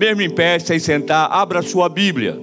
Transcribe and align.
Mesmo 0.00 0.22
em 0.22 0.30
pé, 0.30 0.58
sem 0.58 0.78
sentar, 0.78 1.30
abra 1.30 1.60
sua 1.60 1.86
Bíblia, 1.86 2.40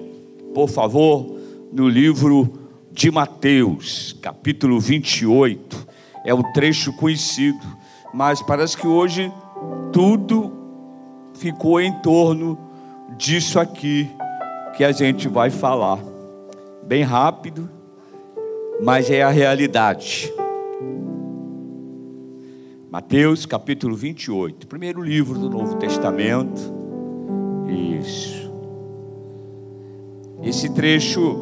por 0.54 0.70
favor, 0.70 1.40
no 1.74 1.90
livro 1.90 2.54
de 2.92 3.10
Mateus, 3.10 4.16
capítulo 4.22 4.80
28. 4.80 5.88
É 6.24 6.32
um 6.36 6.44
trecho 6.54 6.94
conhecido, 6.94 7.66
mas 8.14 8.44
parece 8.44 8.78
que 8.78 8.86
hoje 8.86 9.34
tudo 9.92 10.54
ficou 11.34 11.82
em 11.82 11.92
torno 11.94 12.60
disso 13.18 13.60
aqui 13.60 14.08
que 14.76 14.84
a 14.84 14.92
gente 14.92 15.28
vai 15.28 15.50
falar. 15.50 15.98
Bem 16.84 17.02
rápido, 17.02 17.68
mas 18.84 19.10
é 19.10 19.24
a 19.24 19.30
realidade. 19.30 20.32
Mateus 22.92 23.48
capítulo 23.48 23.96
28, 23.96 24.68
primeiro 24.68 25.02
livro 25.02 25.40
do 25.40 25.50
Novo 25.50 25.74
Testamento. 25.78 26.77
Isso. 27.70 28.52
Esse 30.42 30.70
trecho, 30.70 31.36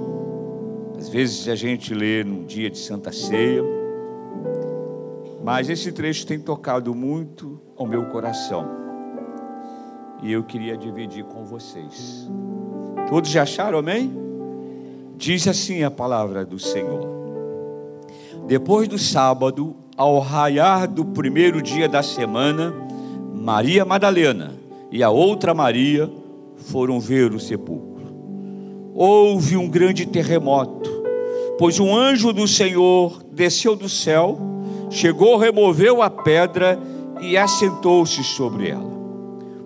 às 0.97 1.09
vezes 1.09 1.47
a 1.47 1.55
gente 1.55 1.93
lê 1.93 2.23
num 2.23 2.43
dia 2.43 2.69
de 2.69 2.77
Santa 2.77 3.11
Ceia, 3.11 3.61
mas 5.43 5.69
esse 5.69 5.91
trecho 5.91 6.25
tem 6.25 6.39
tocado 6.39 6.95
muito 6.95 7.61
ao 7.77 7.85
meu 7.85 8.05
coração. 8.05 8.67
E 10.23 10.31
eu 10.31 10.43
queria 10.43 10.75
dividir 10.75 11.23
com 11.25 11.45
vocês. 11.45 12.27
Todos 13.07 13.29
já 13.29 13.43
acharam, 13.43 13.77
amém? 13.77 14.11
Diz 15.17 15.47
assim 15.47 15.83
a 15.83 15.91
palavra 15.91 16.43
do 16.43 16.57
Senhor. 16.57 17.07
Depois 18.47 18.87
do 18.87 18.97
sábado, 18.97 19.75
ao 19.95 20.19
raiar 20.19 20.87
do 20.87 21.05
primeiro 21.05 21.61
dia 21.61 21.87
da 21.87 22.01
semana, 22.01 22.73
Maria 23.33 23.85
Madalena 23.85 24.64
e 24.95 25.03
a 25.03 25.09
outra 25.09 25.53
Maria 25.53 26.09
foram 26.55 27.01
ver 27.01 27.33
o 27.33 27.39
sepulcro. 27.39 28.05
Houve 28.93 29.57
um 29.57 29.67
grande 29.67 30.05
terremoto, 30.05 30.89
pois 31.59 31.81
um 31.81 31.93
anjo 31.93 32.31
do 32.31 32.47
Senhor 32.47 33.21
desceu 33.29 33.75
do 33.75 33.89
céu, 33.89 34.39
chegou, 34.89 35.35
removeu 35.35 36.01
a 36.01 36.09
pedra 36.09 36.79
e 37.19 37.35
assentou-se 37.35 38.23
sobre 38.23 38.69
ela. 38.69 38.89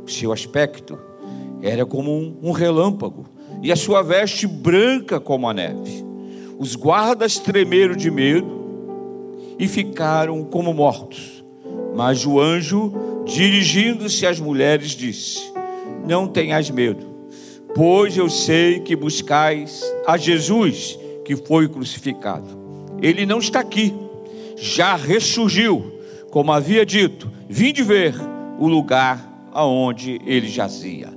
O 0.03 0.09
seu 0.09 0.33
aspecto 0.33 0.97
era 1.61 1.85
como 1.85 2.11
um, 2.41 2.51
relâmpago, 2.51 3.25
e 3.61 3.71
a 3.71 3.75
sua 3.75 4.01
veste 4.01 4.47
branca 4.47 5.19
como 5.19 5.47
a 5.47 5.53
neve. 5.53 6.03
Os 6.57 6.75
guardas 6.75 7.37
tremeram 7.37 7.95
de 7.95 8.09
medo 8.09 8.49
e 9.59 9.67
ficaram 9.67 10.43
como 10.43 10.73
mortos. 10.73 11.38
Mas 11.95 12.25
o 12.25 12.39
anjo 12.39 12.93
Dirigindo-se 13.29 14.25
às 14.25 14.39
mulheres, 14.39 14.91
disse: 14.91 15.53
Não 16.07 16.27
tenhas 16.27 16.69
medo, 16.71 17.05
pois 17.75 18.17
eu 18.17 18.27
sei 18.27 18.79
que 18.79 18.95
buscais 18.95 19.83
a 20.07 20.17
Jesus 20.17 20.97
que 21.23 21.35
foi 21.35 21.67
crucificado. 21.67 22.47
Ele 23.01 23.27
não 23.27 23.37
está 23.37 23.59
aqui, 23.59 23.93
já 24.57 24.95
ressurgiu, 24.95 25.99
como 26.31 26.51
havia 26.51 26.83
dito. 26.83 27.31
Vinde 27.47 27.83
ver 27.83 28.15
o 28.57 28.67
lugar 28.67 29.23
aonde 29.53 30.19
ele 30.25 30.47
jazia. 30.47 31.09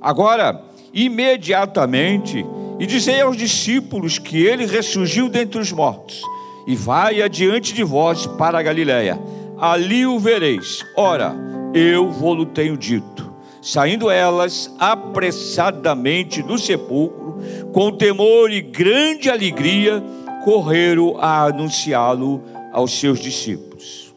Agora, 0.00 0.64
imediatamente, 0.92 2.46
e 2.78 2.86
dizei 2.86 3.20
aos 3.20 3.36
discípulos 3.36 4.18
que 4.18 4.38
ele 4.38 4.64
ressurgiu 4.64 5.28
dentre 5.28 5.60
os 5.60 5.70
mortos, 5.70 6.22
e 6.66 6.74
vai 6.74 7.20
adiante 7.20 7.74
de 7.74 7.84
vós 7.84 8.26
para 8.26 8.58
a 8.58 8.62
Galiléia. 8.62 9.18
Ali 9.60 10.06
o 10.06 10.18
vereis. 10.18 10.84
Ora, 10.96 11.34
eu 11.74 12.10
vou-lo 12.10 12.46
tenho 12.46 12.76
dito. 12.76 13.28
Saindo 13.60 14.08
elas 14.08 14.72
apressadamente 14.78 16.42
do 16.42 16.56
sepulcro, 16.56 17.38
com 17.72 17.90
temor 17.90 18.52
e 18.52 18.60
grande 18.60 19.28
alegria, 19.28 20.02
correram 20.44 21.16
a 21.18 21.46
anunciá-lo 21.46 22.40
aos 22.72 22.98
seus 22.98 23.18
discípulos. 23.18 24.14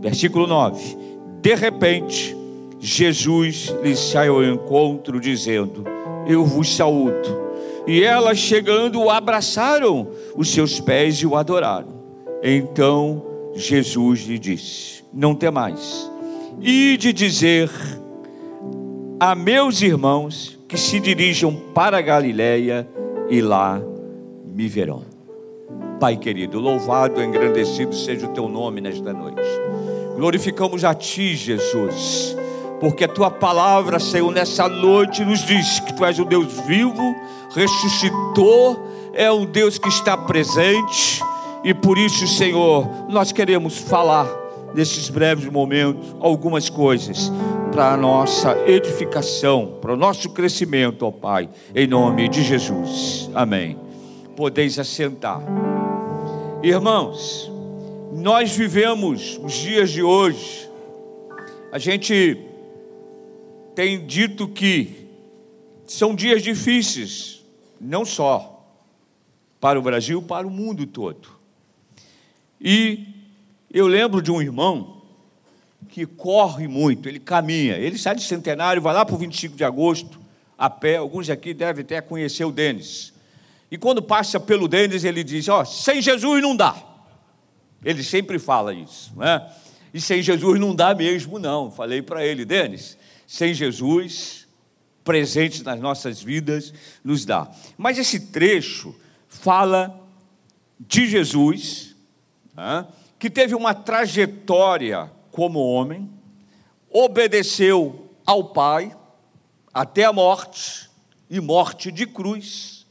Versículo 0.00 0.46
9: 0.46 0.96
De 1.42 1.54
repente, 1.54 2.34
Jesus 2.78 3.74
lhes 3.82 3.98
saiu 3.98 4.36
ao 4.36 4.44
encontro, 4.44 5.20
dizendo: 5.20 5.84
Eu 6.26 6.44
vos 6.44 6.74
saúdo. 6.74 7.38
E 7.86 8.02
elas, 8.02 8.38
chegando, 8.38 9.00
o 9.00 9.10
abraçaram 9.10 10.08
os 10.34 10.50
seus 10.50 10.80
pés 10.80 11.16
e 11.16 11.26
o 11.26 11.36
adoraram. 11.36 12.00
Então 12.42 13.29
Jesus 13.54 14.20
lhe 14.20 14.38
disse: 14.38 15.04
Não 15.12 15.34
temais 15.34 16.10
e 16.60 16.96
de 16.96 17.12
dizer 17.12 17.70
a 19.18 19.34
meus 19.34 19.82
irmãos 19.82 20.58
que 20.68 20.78
se 20.78 21.00
dirijam 21.00 21.54
para 21.74 22.00
Galiléia 22.00 22.88
e 23.28 23.40
lá 23.40 23.80
me 24.46 24.68
verão. 24.68 25.04
Pai 25.98 26.16
querido, 26.16 26.58
louvado, 26.58 27.22
engrandecido 27.22 27.94
seja 27.94 28.26
o 28.26 28.30
teu 28.30 28.48
nome 28.48 28.80
nesta 28.80 29.12
noite. 29.12 29.42
Glorificamos 30.16 30.84
a 30.84 30.94
ti, 30.94 31.36
Jesus, 31.36 32.36
porque 32.80 33.04
a 33.04 33.08
tua 33.08 33.30
palavra, 33.30 33.98
Senhor, 33.98 34.30
nessa 34.32 34.68
noite 34.68 35.24
nos 35.24 35.44
diz 35.44 35.80
que 35.80 35.94
tu 35.94 36.04
és 36.04 36.18
o 36.18 36.24
Deus 36.24 36.52
vivo, 36.66 37.14
ressuscitou, 37.54 38.82
é 39.12 39.30
um 39.30 39.44
Deus 39.44 39.78
que 39.78 39.88
está 39.88 40.16
presente, 40.16 41.22
e 41.62 41.74
por 41.74 41.98
isso, 41.98 42.26
Senhor, 42.26 42.88
nós 43.08 43.32
queremos 43.32 43.78
falar 43.78 44.26
nesses 44.74 45.08
breves 45.08 45.50
momentos, 45.50 46.14
algumas 46.20 46.70
coisas 46.70 47.30
para 47.72 47.92
a 47.92 47.96
nossa 47.96 48.56
edificação, 48.66 49.78
para 49.80 49.92
o 49.92 49.96
nosso 49.96 50.30
crescimento, 50.30 51.06
ó 51.06 51.10
Pai, 51.10 51.48
em 51.74 51.86
nome 51.86 52.28
de 52.28 52.42
Jesus. 52.42 53.30
Amém. 53.34 53.78
Podeis 54.36 54.78
assentar. 54.78 55.42
Irmãos, 56.62 57.50
nós 58.12 58.56
vivemos 58.56 59.38
os 59.42 59.52
dias 59.52 59.90
de 59.90 60.02
hoje, 60.02 60.68
a 61.70 61.78
gente 61.78 62.38
tem 63.74 64.04
dito 64.04 64.48
que 64.48 65.06
são 65.86 66.14
dias 66.14 66.42
difíceis, 66.42 67.44
não 67.80 68.04
só 68.04 68.64
para 69.60 69.78
o 69.78 69.82
Brasil, 69.82 70.22
para 70.22 70.46
o 70.46 70.50
mundo 70.50 70.86
todo. 70.86 71.39
E 72.60 73.06
eu 73.72 73.86
lembro 73.86 74.20
de 74.20 74.30
um 74.30 74.42
irmão 74.42 75.02
que 75.88 76.04
corre 76.06 76.68
muito, 76.68 77.08
ele 77.08 77.18
caminha, 77.18 77.76
ele 77.76 77.98
sai 77.98 78.14
de 78.14 78.22
Centenário, 78.22 78.82
vai 78.82 78.94
lá 78.94 79.04
para 79.04 79.14
o 79.14 79.18
25 79.18 79.56
de 79.56 79.64
agosto, 79.64 80.20
a 80.58 80.68
pé. 80.68 80.96
Alguns 80.96 81.30
aqui 81.30 81.54
devem 81.54 81.82
até 81.82 82.00
conhecer 82.00 82.44
o 82.44 82.52
Denis. 82.52 83.12
E 83.70 83.78
quando 83.78 84.02
passa 84.02 84.38
pelo 84.38 84.68
Denis, 84.68 85.04
ele 85.04 85.24
diz: 85.24 85.48
Ó, 85.48 85.62
oh, 85.62 85.64
sem 85.64 86.02
Jesus 86.02 86.42
não 86.42 86.54
dá. 86.54 86.76
Ele 87.84 88.04
sempre 88.04 88.38
fala 88.38 88.74
isso, 88.74 89.12
né? 89.16 89.50
E 89.92 90.00
sem 90.00 90.22
Jesus 90.22 90.60
não 90.60 90.74
dá 90.74 90.94
mesmo, 90.94 91.38
não. 91.38 91.70
Falei 91.70 92.02
para 92.02 92.24
ele, 92.24 92.44
Denis, 92.44 92.96
sem 93.26 93.54
Jesus, 93.54 94.46
presente 95.02 95.62
nas 95.62 95.80
nossas 95.80 96.22
vidas, 96.22 96.72
nos 97.02 97.24
dá. 97.24 97.50
Mas 97.76 97.98
esse 97.98 98.20
trecho 98.26 98.94
fala 99.28 99.98
de 100.78 101.08
Jesus, 101.08 101.89
que 103.18 103.30
teve 103.30 103.54
uma 103.54 103.74
trajetória 103.74 105.10
como 105.30 105.60
homem, 105.60 106.10
obedeceu 106.90 108.10
ao 108.26 108.44
Pai 108.44 108.96
até 109.72 110.04
a 110.04 110.12
morte 110.12 110.90
e 111.28 111.40
morte 111.40 111.92
de 111.92 112.06
cruz, 112.06 112.86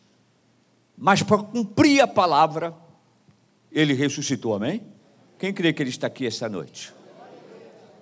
mas 0.97 1.21
para 1.21 1.37
cumprir 1.39 2.01
a 2.01 2.07
palavra, 2.07 2.73
ele 3.71 3.93
ressuscitou, 3.93 4.53
amém? 4.53 4.81
Quem 5.37 5.53
crê 5.53 5.73
que 5.73 5.83
ele 5.83 5.89
está 5.89 6.07
aqui 6.07 6.25
essa 6.25 6.47
noite? 6.47 6.93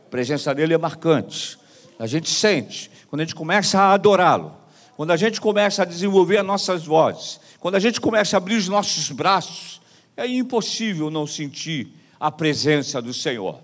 A 0.05 0.09
presença 0.09 0.53
dele 0.53 0.73
é 0.73 0.77
marcante, 0.77 1.57
a 1.99 2.07
gente 2.07 2.29
sente, 2.29 2.89
quando 3.09 3.21
a 3.21 3.23
gente 3.23 3.35
começa 3.35 3.79
a 3.79 3.93
adorá-lo, 3.93 4.55
quando 4.95 5.11
a 5.11 5.17
gente 5.17 5.41
começa 5.41 5.83
a 5.83 5.85
desenvolver 5.85 6.37
as 6.37 6.45
nossas 6.45 6.85
vozes, 6.85 7.39
quando 7.59 7.75
a 7.75 7.79
gente 7.79 7.99
começa 7.99 8.35
a 8.35 8.39
abrir 8.39 8.55
os 8.55 8.67
nossos 8.67 9.11
braços, 9.11 9.81
é 10.17 10.27
impossível 10.27 11.11
não 11.11 11.27
sentir 11.27 11.87
a 12.19 12.31
presença 12.31 12.99
do 12.99 13.13
Senhor. 13.13 13.59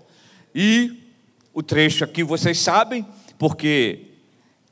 E 0.54 1.02
o 1.52 1.62
trecho 1.62 2.04
aqui 2.04 2.22
vocês 2.22 2.58
sabem, 2.60 3.04
porque 3.36 4.02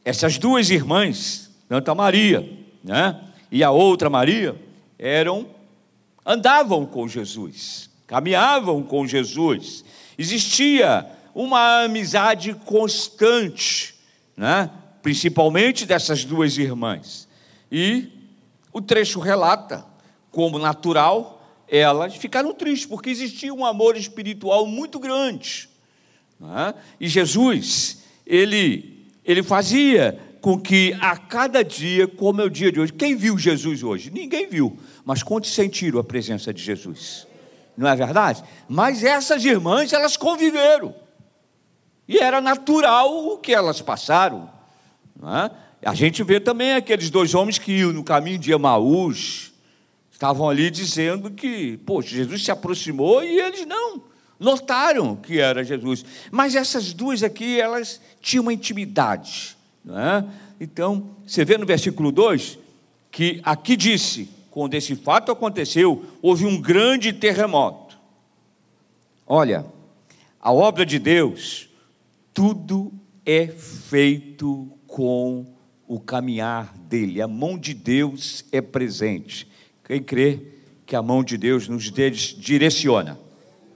essas 0.05 0.39
duas 0.39 0.71
irmãs, 0.71 1.51
Santa 1.69 1.93
Maria, 1.93 2.49
né, 2.85 3.21
e 3.51 3.65
a 3.65 3.73
outra 3.73 4.09
Maria, 4.09 4.55
eram 4.97 5.49
andavam 6.25 6.87
com 6.87 7.09
Jesus, 7.09 7.91
caminhavam 8.07 8.85
com 8.85 9.05
Jesus. 9.05 9.85
Existia 10.17 11.05
uma 11.35 11.83
amizade 11.83 12.55
constante, 12.65 13.97
né, 14.37 14.71
principalmente 15.03 15.85
dessas 15.85 16.25
duas 16.25 16.57
irmãs. 16.59 17.27
E 17.71 18.09
o 18.73 18.81
trecho 18.81 19.19
relata 19.19 19.85
como 20.31 20.61
natural 20.61 21.42
elas 21.79 22.17
ficaram 22.17 22.53
tristes, 22.53 22.87
porque 22.87 23.09
existia 23.09 23.53
um 23.53 23.65
amor 23.65 23.97
espiritual 23.97 24.67
muito 24.67 24.99
grande. 24.99 25.71
É? 26.43 26.75
E 27.01 27.09
Jesus, 27.09 28.03
ele, 28.27 29.07
ele 29.25 29.43
fazia 29.43 30.19
com 30.43 30.61
que 30.61 30.95
a 31.01 31.17
cada 31.17 31.63
dia, 31.63 32.07
como 32.07 32.43
é 32.43 32.45
o 32.45 32.51
dia 32.51 32.71
de 32.71 32.79
hoje, 32.79 32.93
quem 32.93 33.17
viu 33.17 33.39
Jesus 33.39 33.83
hoje? 33.83 34.11
Ninguém 34.11 34.49
viu, 34.49 34.77
mas 35.05 35.23
quantos 35.23 35.55
sentiram 35.55 35.99
a 35.99 36.05
presença 36.05 36.53
de 36.53 36.63
Jesus? 36.63 37.27
Não 37.77 37.89
é 37.89 37.97
verdade? 37.97 38.45
Mas 38.69 39.03
essas 39.03 39.43
irmãs, 39.45 39.93
elas 39.93 40.17
conviveram. 40.17 40.95
E 42.07 42.19
era 42.19 42.41
natural 42.41 43.29
o 43.29 43.39
que 43.39 43.55
elas 43.55 43.81
passaram. 43.81 44.51
É? 45.23 45.51
A 45.89 45.95
gente 45.95 46.23
vê 46.23 46.39
também 46.39 46.75
aqueles 46.75 47.09
dois 47.09 47.35
homens 47.35 47.59
que 47.59 47.73
iam 47.73 47.93
no 47.93 48.05
caminho 48.05 48.39
de 48.39 48.53
Emaús, 48.53 49.52
estavam 50.23 50.49
ali 50.49 50.71
dizendo 50.71 51.33
que, 51.33 51.79
poxa, 51.79 52.11
Jesus 52.11 52.45
se 52.45 52.53
aproximou 52.53 53.25
e 53.25 53.41
eles 53.41 53.67
não 53.67 54.05
notaram 54.39 55.17
que 55.17 55.41
era 55.41 55.65
Jesus. 55.65 56.05
Mas 56.31 56.55
essas 56.55 56.93
duas 56.93 57.25
aqui, 57.25 57.61
elas 57.61 58.01
tinham 58.21 58.43
uma 58.43 58.53
intimidade. 58.53 59.57
É? 59.85 60.25
Então, 60.61 61.11
você 61.27 61.45
vê 61.45 61.59
no 61.59 61.67
versículo 61.67 62.13
2 62.13 62.57
que 63.11 63.41
aqui 63.43 63.77
disse: 63.77 64.31
quando 64.49 64.75
esse 64.75 64.95
fato 64.95 65.33
aconteceu, 65.33 66.05
houve 66.23 66.47
um 66.47 66.61
grande 66.61 67.13
terremoto. 67.13 67.99
Olha, 69.27 69.67
a 70.41 70.53
obra 70.53 70.87
de 70.87 71.01
Deus, 71.01 71.69
tudo 72.33 72.93
é 73.27 73.49
feito 73.49 74.71
com 74.87 75.53
o 75.89 75.99
caminhar 75.99 76.73
dele, 76.79 77.21
a 77.21 77.27
mão 77.27 77.59
de 77.59 77.75
Deus 77.75 78.45
é 78.53 78.61
presente. 78.61 79.51
Quem 79.93 80.03
crê 80.03 80.41
que 80.87 80.97
a 80.97 81.03
mão 81.03 81.23
de 81.23 81.37
Deus 81.37 81.69
nos 81.69 81.93
direciona? 81.93 83.21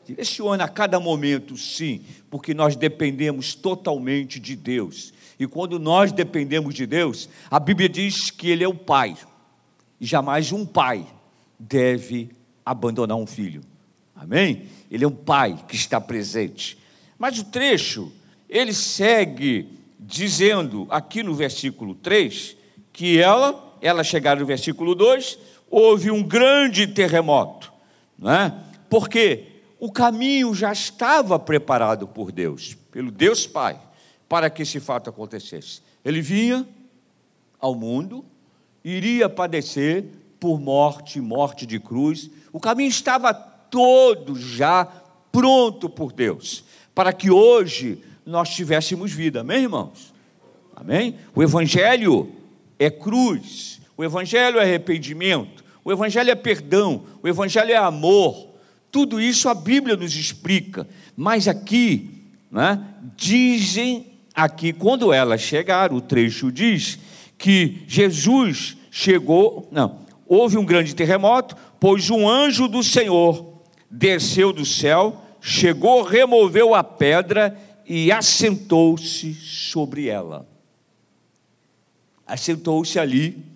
Direciona 0.07 0.65
a 0.65 0.69
cada 0.69 0.99
momento, 0.99 1.59
sim, 1.59 2.01
porque 2.31 2.55
nós 2.55 2.75
dependemos 2.75 3.55
totalmente 3.55 4.41
de 4.41 4.57
Deus. 4.57 5.13
E 5.39 5.47
quando 5.47 5.79
nós 5.79 6.13
dependemos 6.13 6.75
de 6.75 6.87
Deus, 6.87 7.29
a 7.51 7.61
Bíblia 7.61 7.87
diz 7.87 8.31
que 8.31 8.49
Ele 8.49 8.65
é 8.65 8.69
o 8.69 8.73
Pai. 8.75 9.15
E 10.01 10.07
jamais 10.07 10.53
um 10.53 10.65
pai 10.65 11.07
deve 11.59 12.31
abandonar 12.65 13.19
um 13.19 13.27
filho. 13.27 13.61
Amém? 14.15 14.69
Ele 14.91 15.05
é 15.05 15.09
um 15.09 15.15
pai 15.15 15.63
que 15.69 15.77
está 15.77 16.01
presente. 16.01 16.79
Mas 17.19 17.39
o 17.39 17.45
trecho, 17.45 18.11
ele 18.49 18.73
segue 18.73 19.69
dizendo 20.01 20.87
aqui 20.89 21.23
no 21.23 21.35
versículo 21.35 21.95
3 21.95 22.57
que 22.91 23.19
ela, 23.19 23.77
ela 23.83 24.03
chegar 24.03 24.39
no 24.39 24.47
versículo 24.47 24.95
2, 24.95 25.56
houve 25.79 26.11
um 26.11 26.23
grande 26.23 26.87
terremoto, 26.87 27.71
não 28.19 28.33
é? 28.33 28.55
Porque 28.89 29.45
o 29.79 29.93
caminho 29.93 30.55
já 30.55 30.73
estava 30.73 31.39
preparado 31.39 32.09
por 32.09 32.33
Deus, 32.33 32.75
pelo 32.91 33.11
Deus 33.11 33.47
Pai, 33.47 33.79
para 34.27 34.49
que 34.49 34.63
esse 34.63 34.81
fato 34.81 35.11
acontecesse. 35.11 35.83
Ele 36.03 36.23
vinha 36.23 36.67
ao 37.61 37.75
mundo, 37.75 38.25
iria 38.83 39.29
padecer 39.29 40.07
por 40.41 40.59
morte, 40.59 41.21
morte 41.21 41.67
de 41.67 41.79
cruz. 41.79 42.31
O 42.55 42.59
caminho 42.59 42.89
estava 42.89 43.35
todo 43.35 44.35
já 44.35 44.87
pronto 45.31 45.91
por 45.91 46.11
Deus, 46.11 46.65
para 46.95 47.13
que 47.13 47.31
hoje 47.31 48.03
nós 48.25 48.49
tivéssemos 48.49 49.13
vida. 49.13 49.43
Amém, 49.43 49.65
irmãos? 49.65 50.15
Amém? 50.75 51.17
O 51.35 51.43
Evangelho 51.43 52.33
é 52.79 52.91
cruz, 52.91 53.79
o 53.95 54.03
Evangelho 54.03 54.59
é 54.59 54.63
arrependimento, 54.63 55.66
o 55.87 55.93
Evangelho 55.93 56.33
é 56.33 56.35
perdão, 56.35 57.05
o 57.23 57.29
Evangelho 57.29 57.71
é 57.71 57.77
amor. 57.77 58.49
Tudo 58.91 59.21
isso 59.21 59.49
a 59.49 59.55
Bíblia 59.55 59.95
nos 59.97 60.17
explica. 60.17 60.85
Mas 61.17 61.47
aqui, 61.47 62.25
né, 62.51 62.85
dizem 63.17 64.05
aqui, 64.35 64.73
quando 64.73 65.13
ela 65.13 65.39
chegar, 65.39 65.93
o 65.93 66.01
trecho 66.01 66.51
diz 66.51 66.99
que 67.39 67.85
Jesus 67.87 68.77
chegou, 68.91 69.69
não, 69.71 70.01
houve 70.27 70.59
um 70.59 70.65
grande 70.65 70.93
terremoto, 70.93 71.57
pois 71.79 72.11
um 72.11 72.29
anjo 72.29 72.67
do 72.67 72.83
Senhor 72.83 73.63
desceu 73.89 74.53
do 74.53 74.67
céu, 74.67 75.23
chegou, 75.41 76.03
removeu 76.03 76.75
a 76.75 76.83
pedra 76.83 77.57
e 77.87 78.11
assentou-se 78.11 79.35
sobre 79.35 80.09
ela. 80.09 80.49
Assentou-se 82.27 82.99
ali, 82.99 83.56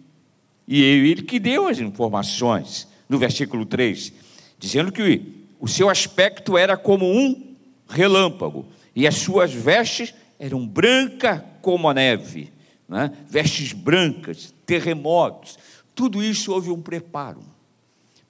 e 0.66 0.82
ele 0.82 1.22
que 1.22 1.38
deu 1.38 1.68
as 1.68 1.78
informações, 1.78 2.86
no 3.08 3.18
versículo 3.18 3.66
3, 3.66 4.12
dizendo 4.58 4.92
que 4.92 5.22
o 5.58 5.66
seu 5.66 5.88
aspecto 5.88 6.56
era 6.56 6.76
como 6.76 7.06
um 7.06 7.54
relâmpago, 7.88 8.66
e 8.94 9.06
as 9.06 9.16
suas 9.16 9.52
vestes 9.52 10.14
eram 10.38 10.66
brancas 10.66 11.42
como 11.60 11.88
a 11.88 11.94
neve 11.94 12.52
né? 12.90 13.16
vestes 13.28 13.72
brancas, 13.72 14.52
terremotos, 14.66 15.56
tudo 15.94 16.20
isso 16.20 16.52
houve 16.52 16.70
um 16.70 16.82
preparo 16.82 17.40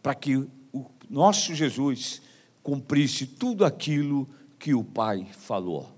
para 0.02 0.14
que 0.14 0.36
o 0.36 0.84
nosso 1.08 1.54
Jesus 1.54 2.20
cumprisse 2.62 3.26
tudo 3.26 3.64
aquilo 3.64 4.28
que 4.58 4.74
o 4.74 4.84
Pai 4.84 5.26
falou. 5.32 5.90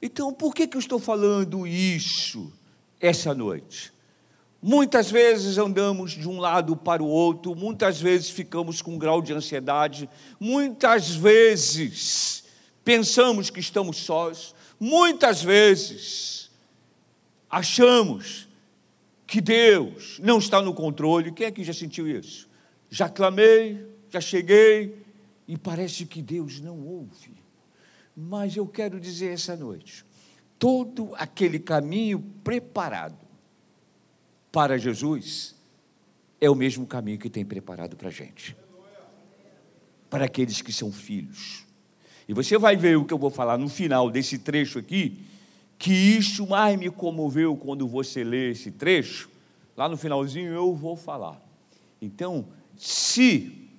Então, 0.00 0.32
por 0.32 0.54
que, 0.54 0.68
que 0.68 0.76
eu 0.76 0.80
estou 0.80 1.00
falando 1.00 1.66
isso 1.66 2.52
essa 3.00 3.34
noite? 3.34 3.92
Muitas 4.64 5.10
vezes 5.10 5.58
andamos 5.58 6.12
de 6.12 6.28
um 6.28 6.38
lado 6.38 6.76
para 6.76 7.02
o 7.02 7.08
outro, 7.08 7.52
muitas 7.52 8.00
vezes 8.00 8.30
ficamos 8.30 8.80
com 8.80 8.94
um 8.94 8.98
grau 8.98 9.20
de 9.20 9.32
ansiedade, 9.32 10.08
muitas 10.38 11.10
vezes 11.16 12.44
pensamos 12.84 13.50
que 13.50 13.58
estamos 13.58 13.96
sós, 13.96 14.54
muitas 14.78 15.42
vezes 15.42 16.48
achamos 17.50 18.48
que 19.26 19.40
Deus 19.40 20.20
não 20.22 20.38
está 20.38 20.62
no 20.62 20.72
controle. 20.72 21.32
Quem 21.32 21.46
é 21.48 21.50
que 21.50 21.64
já 21.64 21.72
sentiu 21.72 22.06
isso? 22.06 22.48
Já 22.88 23.08
clamei, 23.08 23.84
já 24.10 24.20
cheguei 24.20 24.96
e 25.48 25.58
parece 25.58 26.06
que 26.06 26.22
Deus 26.22 26.60
não 26.60 26.86
ouve. 26.86 27.32
Mas 28.16 28.56
eu 28.56 28.68
quero 28.68 29.00
dizer 29.00 29.32
essa 29.32 29.56
noite: 29.56 30.04
todo 30.56 31.12
aquele 31.16 31.58
caminho 31.58 32.20
preparado 32.44 33.21
para 34.52 34.76
Jesus 34.76 35.56
é 36.38 36.50
o 36.50 36.54
mesmo 36.54 36.86
caminho 36.86 37.18
que 37.18 37.30
tem 37.30 37.44
preparado 37.44 37.96
para 37.96 38.08
a 38.08 38.12
gente, 38.12 38.54
para 40.10 40.26
aqueles 40.26 40.60
que 40.60 40.72
são 40.72 40.92
filhos. 40.92 41.64
E 42.28 42.34
você 42.34 42.58
vai 42.58 42.76
ver 42.76 42.98
o 42.98 43.04
que 43.04 43.14
eu 43.14 43.18
vou 43.18 43.30
falar 43.30 43.56
no 43.56 43.68
final 43.68 44.10
desse 44.10 44.38
trecho 44.38 44.78
aqui, 44.78 45.24
que 45.78 45.92
isso 45.92 46.46
mais 46.46 46.78
me 46.78 46.90
comoveu 46.90 47.56
quando 47.56 47.88
você 47.88 48.22
lê 48.22 48.50
esse 48.50 48.70
trecho, 48.70 49.30
lá 49.74 49.88
no 49.88 49.96
finalzinho 49.96 50.52
eu 50.52 50.74
vou 50.74 50.96
falar. 50.96 51.40
Então, 52.00 52.46
se 52.76 53.70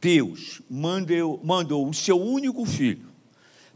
Deus 0.00 0.62
mandou, 0.70 1.40
mandou 1.42 1.88
o 1.88 1.92
seu 1.92 2.20
único 2.20 2.64
filho 2.64 3.10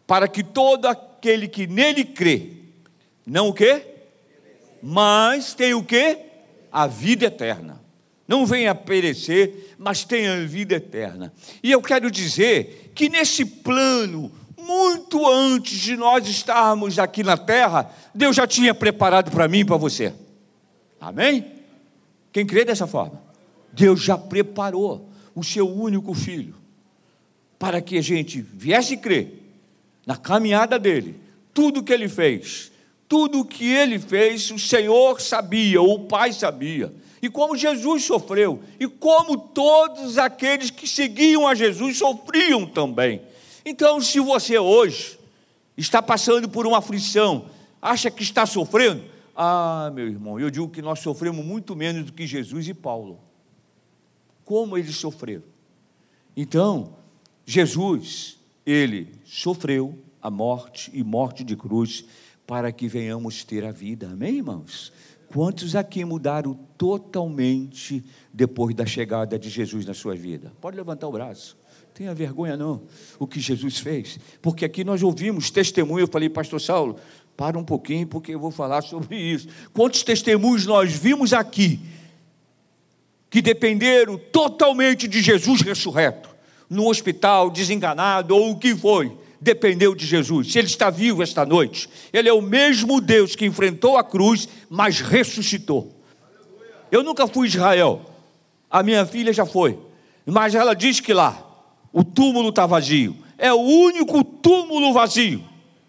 para 0.07 0.29
que 0.29 0.45
todo 0.45 0.87
aquele 0.87 1.49
que 1.49 1.67
nele 1.67 2.05
crê, 2.05 2.53
não 3.27 3.49
o 3.49 3.53
quê? 3.53 3.96
Mas 4.89 5.53
tem 5.53 5.75
o 5.75 5.83
quê? 5.83 6.17
A 6.71 6.87
vida 6.87 7.27
eterna. 7.27 7.83
Não 8.29 8.47
venha 8.47 8.73
perecer, 8.73 9.75
mas 9.77 10.05
tenha 10.05 10.47
vida 10.47 10.77
eterna. 10.77 11.33
E 11.61 11.73
eu 11.73 11.83
quero 11.83 12.09
dizer 12.09 12.93
que 12.95 13.09
nesse 13.09 13.45
plano 13.45 14.31
muito 14.57 15.27
antes 15.27 15.77
de 15.77 15.97
nós 15.97 16.29
estarmos 16.29 17.01
aqui 17.01 17.25
na 17.25 17.37
terra, 17.37 17.91
Deus 18.15 18.37
já 18.37 18.47
tinha 18.47 18.73
preparado 18.73 19.33
para 19.33 19.49
mim 19.49 19.59
e 19.59 19.65
para 19.65 19.77
você. 19.77 20.15
Amém? 21.01 21.45
Quem 22.33 22.47
crê 22.47 22.65
dessa 22.65 22.87
forma? 22.87 23.21
Deus 23.73 24.01
já 24.01 24.17
preparou 24.17 25.11
o 25.35 25.43
seu 25.43 25.69
único 25.69 26.15
filho 26.15 26.55
para 27.59 27.81
que 27.81 27.99
a 27.99 28.03
gente 28.03 28.41
viesse 28.41 28.97
crer 28.97 29.43
na 30.07 30.17
caminhada 30.17 30.79
dele, 30.79 31.21
tudo 31.53 31.83
que 31.83 31.93
ele 31.93 32.09
fez, 32.09 32.71
tudo 33.09 33.45
que 33.45 33.65
ele 33.65 33.99
fez, 33.99 34.51
o 34.51 34.59
Senhor 34.59 35.21
sabia, 35.21 35.81
ou 35.81 35.95
o 35.95 36.05
Pai 36.07 36.33
sabia. 36.33 36.93
E 37.23 37.31
como 37.31 37.57
Jesus 37.57 38.05
sofreu, 38.05 38.63
e 38.79 38.87
como 38.87 39.39
todos 39.39 40.19
aqueles 40.19 40.71
que 40.71 40.87
seguiam 40.87 41.47
a 41.47 41.55
Jesus 41.55 41.99
sofriam 41.99 42.67
também. 42.67 43.23
Então, 43.65 44.01
se 44.01 44.21
você 44.21 44.59
hoje 44.59 45.19
está 45.77 46.01
passando 46.03 46.49
por 46.49 46.67
uma 46.67 46.79
aflição, 46.79 47.47
acha 47.81 48.11
que 48.11 48.23
está 48.23 48.47
sofrendo, 48.47 49.05
ah, 49.35 49.91
meu 49.95 50.07
irmão, 50.07 50.39
eu 50.41 50.51
digo 50.51 50.69
que 50.69 50.81
nós 50.81 51.01
sofremos 51.01 51.45
muito 51.45 51.75
menos 51.77 52.05
do 52.05 52.13
que 52.13 52.27
Jesus 52.27 52.69
e 52.69 52.75
Paulo. 52.75 53.19
Como 54.45 54.79
eles 54.79 54.97
sofreram? 54.97 55.43
Então, 56.37 56.95
Jesus, 57.45 58.39
ele 58.65 59.13
sofreu 59.25 59.99
a 60.23 60.31
morte 60.31 60.91
e 60.95 61.03
morte 61.03 61.45
de 61.45 61.57
cruz 61.57 62.05
para 62.47 62.71
que 62.71 62.87
venhamos 62.87 63.45
ter 63.45 63.65
a 63.65 63.71
vida. 63.71 64.09
Amém, 64.13 64.37
irmãos? 64.37 64.93
Quantos 65.29 65.75
aqui 65.75 66.05
mudaram 66.05 66.55
totalmente 66.79 68.05
depois 68.33 68.75
da 68.75 68.87
chegada 68.87 69.39
de 69.39 69.51
Jesus 69.51 69.85
na 69.85 69.93
sua 69.93 70.15
vida? 70.15 70.53
Pode 70.61 70.77
levantar 70.77 71.09
o 71.09 71.13
braço. 71.13 71.57
Tenha 71.93 72.15
vergonha 72.15 72.57
não, 72.57 72.83
o 73.19 73.27
que 73.27 73.41
Jesus 73.41 73.79
fez. 73.79 74.21
Porque 74.41 74.65
aqui 74.65 74.85
nós 74.85 75.03
ouvimos 75.03 75.51
testemunho, 75.51 76.05
eu 76.05 76.09
falei, 76.09 76.29
pastor 76.29 76.61
Saulo, 76.61 76.97
Para 77.37 77.59
um 77.59 77.65
pouquinho, 77.65 78.07
porque 78.07 78.35
eu 78.35 78.41
vou 78.41 78.51
falar 78.51 78.83
sobre 78.83 79.19
isso. 79.19 79.49
Quantos 79.75 80.03
testemunhos 80.03 80.65
nós 80.65 80.93
vimos 80.93 81.35
aqui 81.35 81.81
que 83.29 83.43
dependeram 83.43 84.17
totalmente 84.17 85.07
de 85.07 85.21
Jesus 85.21 85.61
ressurreto, 85.61 86.31
no 86.71 86.89
hospital, 86.89 87.51
desenganado 87.51 88.35
ou 88.35 88.53
o 88.53 88.59
que 88.59 88.75
foi, 88.75 89.15
dependeu 89.41 89.95
de 89.95 90.07
Jesus. 90.07 90.55
Ele 90.55 90.67
está 90.67 90.91
vivo 90.91 91.23
esta 91.23 91.45
noite, 91.45 91.89
ele 92.13 92.29
é 92.29 92.33
o 92.33 92.43
mesmo 92.43 93.01
Deus 93.01 93.35
que 93.37 93.47
enfrentou 93.47 93.97
a 93.97 94.05
cruz, 94.05 94.49
mas 94.69 95.01
ressuscitou. 95.01 95.95
Eu 96.91 97.03
nunca 97.03 97.27
fui 97.27 97.47
a 97.47 97.51
Israel, 97.51 98.03
a 98.71 98.83
minha 98.83 99.05
filha 99.05 99.33
já 99.33 99.45
foi, 99.45 99.79
mas 100.25 100.55
ela 100.55 100.75
diz 100.75 101.01
que 101.01 101.13
lá 101.13 101.43
o 101.93 102.05
túmulo 102.05 102.51
está 102.51 102.67
vazio. 102.67 103.17
É 103.39 103.53
o 103.53 103.61
único 103.61 104.23
túmulo 104.23 104.93
vazio. 104.93 105.43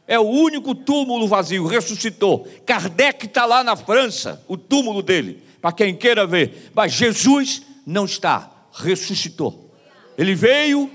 É 0.07 0.17
o 0.17 0.23
único 0.23 0.73
túmulo 0.73 1.27
vazio, 1.27 1.67
ressuscitou. 1.67 2.47
Kardec 2.65 3.25
está 3.25 3.45
lá 3.45 3.61
na 3.61 3.75
França, 3.75 4.41
o 4.47 4.55
túmulo 4.55 5.01
dele, 5.01 5.43
para 5.61 5.73
quem 5.73 5.93
queira 5.93 6.25
ver. 6.25 6.71
Mas 6.73 6.93
Jesus 6.93 7.61
não 7.85 8.05
está, 8.05 8.49
ressuscitou. 8.71 9.69
Ele 10.17 10.33
veio, 10.33 10.89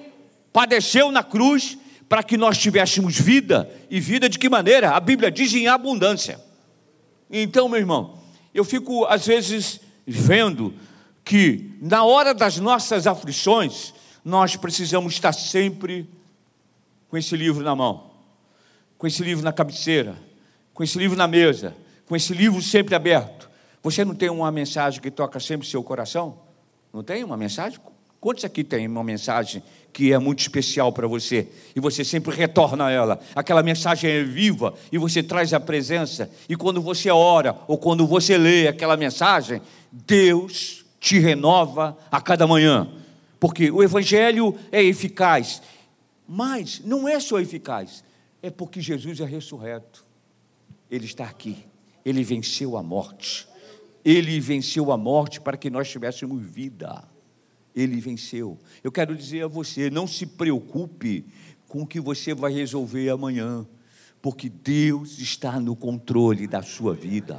padeceu 0.51 1.13
na 1.13 1.23
cruz, 1.23 1.77
para 2.13 2.23
que 2.23 2.37
nós 2.37 2.59
tivéssemos 2.59 3.19
vida, 3.19 3.71
e 3.89 3.99
vida 3.99 4.29
de 4.29 4.39
que 4.39 4.47
maneira? 4.47 4.91
A 4.91 5.01
Bíblia 5.01 5.31
diz 5.31 5.55
em 5.55 5.67
abundância. 5.67 6.39
Então, 7.31 7.71
meu 7.71 7.79
irmão, 7.81 8.19
eu 8.53 8.67
fico 8.67 9.07
às 9.07 9.27
vezes 9.27 9.81
vendo 10.07 10.75
que 11.25 11.75
na 11.81 12.05
hora 12.05 12.35
das 12.35 12.59
nossas 12.59 13.07
aflições, 13.07 13.95
nós 14.23 14.57
precisamos 14.57 15.15
estar 15.15 15.33
sempre 15.33 16.07
com 17.09 17.17
esse 17.17 17.35
livro 17.35 17.65
na 17.65 17.75
mão 17.75 18.11
com 18.99 19.07
esse 19.07 19.23
livro 19.23 19.43
na 19.43 19.53
cabeceira, 19.53 20.15
com 20.75 20.85
esse 20.85 20.99
livro 20.99 21.17
na 21.17 21.27
mesa, 21.27 21.75
com 22.07 22.15
esse 22.15 22.35
livro 22.35 22.61
sempre 22.61 22.95
aberto. 22.95 23.49
Você 23.83 24.05
não 24.05 24.15
tem 24.15 24.29
uma 24.29 24.53
mensagem 24.53 25.01
que 25.01 25.11
toca 25.11 25.41
sempre 25.41 25.67
seu 25.67 25.83
coração? 25.83 26.39
Não 26.93 27.03
tem 27.03 27.25
uma 27.25 27.39
mensagem? 27.39 27.81
Quantos 28.23 28.45
aqui 28.45 28.63
tem 28.63 28.87
uma 28.87 29.03
mensagem 29.03 29.65
que 29.93 30.13
é 30.13 30.19
muito 30.21 30.39
especial 30.39 30.93
para 30.93 31.09
você 31.09 31.49
e 31.75 31.81
você 31.81 32.05
sempre 32.05 32.33
retorna 32.33 32.87
a 32.87 32.91
ela? 32.93 33.21
Aquela 33.35 33.65
mensagem 33.65 34.09
é 34.09 34.23
viva 34.23 34.75
e 34.93 34.97
você 34.97 35.25
traz 35.25 35.53
a 35.53 35.59
presença, 35.59 36.31
e 36.49 36.55
quando 36.55 36.81
você 36.81 37.11
ora 37.11 37.59
ou 37.67 37.77
quando 37.77 38.07
você 38.07 38.39
lê 38.39 38.69
aquela 38.69 38.97
mensagem, 38.97 39.61
Deus 39.91 40.85
te 41.01 41.19
renova 41.19 41.99
a 42.13 42.21
cada 42.21 42.47
manhã, 42.47 42.89
porque 43.41 43.73
o 43.73 43.83
Evangelho 43.83 44.57
é 44.71 44.81
eficaz, 44.81 45.61
mas 46.29 46.81
não 46.85 47.09
é 47.09 47.19
só 47.19 47.41
eficaz, 47.41 48.05
é 48.41 48.51
porque 48.51 48.81
Jesus 48.81 49.19
é 49.19 49.25
ressurreto. 49.25 50.05
Ele 50.89 51.07
está 51.07 51.25
aqui. 51.25 51.57
Ele 52.05 52.23
venceu 52.23 52.77
a 52.77 52.85
morte. 52.85 53.49
Ele 54.05 54.39
venceu 54.39 54.93
a 54.93 54.97
morte 54.97 55.41
para 55.41 55.57
que 55.57 55.69
nós 55.69 55.91
tivéssemos 55.91 56.41
vida. 56.41 57.11
Ele 57.75 58.01
venceu. 58.01 58.59
Eu 58.83 58.93
quero 58.93 59.17
dizer 59.17 59.45
a 59.45 59.49
você: 59.49 59.91
não 59.91 60.07
se 60.07 60.27
preocupe 60.27 61.25
com 61.69 61.83
o 61.83 61.87
que 61.87 62.01
você 62.01 62.35
vai 62.35 62.53
resolver 62.53 63.09
amanhã, 63.09 63.67
porque 64.21 64.49
Deus 64.49 65.19
está 65.19 65.59
no 65.59 65.75
controle 65.75 66.47
da 66.47 66.63
sua 66.63 66.95
vida. 66.95 67.39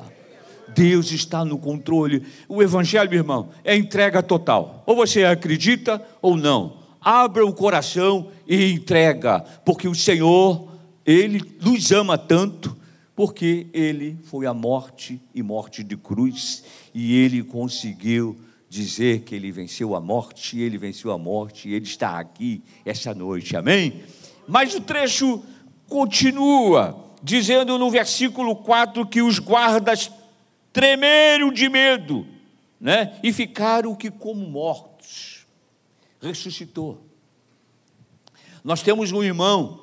Deus 0.73 1.11
está 1.11 1.45
no 1.45 1.57
controle. 1.57 2.25
O 2.47 2.63
Evangelho, 2.63 3.13
irmão, 3.13 3.49
é 3.63 3.75
entrega 3.75 4.23
total. 4.23 4.83
Ou 4.87 4.95
você 4.95 5.23
acredita 5.23 6.03
ou 6.21 6.35
não. 6.35 6.81
Abra 6.99 7.45
o 7.45 7.53
coração 7.53 8.31
e 8.47 8.71
entrega, 8.71 9.41
porque 9.65 9.87
o 9.87 9.93
Senhor 9.93 10.71
ele 11.05 11.41
nos 11.61 11.91
ama 11.91 12.17
tanto 12.17 12.75
porque 13.15 13.67
ele 13.73 14.17
foi 14.23 14.45
a 14.45 14.53
morte 14.53 15.21
e 15.33 15.43
morte 15.43 15.83
de 15.83 15.95
cruz 15.95 16.63
e 16.93 17.15
ele 17.15 17.43
conseguiu 17.43 18.37
dizer 18.73 19.21
que 19.21 19.35
ele 19.35 19.51
venceu 19.51 19.95
a 19.95 20.01
morte, 20.01 20.59
ele 20.59 20.79
venceu 20.79 21.11
a 21.11 21.17
morte 21.17 21.69
ele 21.69 21.85
está 21.85 22.19
aqui 22.19 22.63
essa 22.83 23.13
noite. 23.13 23.55
Amém? 23.55 24.01
Mas 24.47 24.73
o 24.73 24.81
trecho 24.81 25.43
continua 25.87 27.11
dizendo 27.21 27.77
no 27.77 27.91
versículo 27.91 28.55
4 28.55 29.05
que 29.05 29.21
os 29.21 29.37
guardas 29.37 30.11
tremeram 30.73 31.53
de 31.53 31.69
medo, 31.69 32.25
né? 32.81 33.19
E 33.21 33.31
ficaram 33.31 33.95
que 33.95 34.09
como 34.09 34.45
mortos. 34.47 35.45
Ressuscitou. 36.19 37.05
Nós 38.63 38.81
temos 38.81 39.11
um 39.11 39.23
irmão 39.23 39.81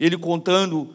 ele 0.00 0.16
contando, 0.16 0.94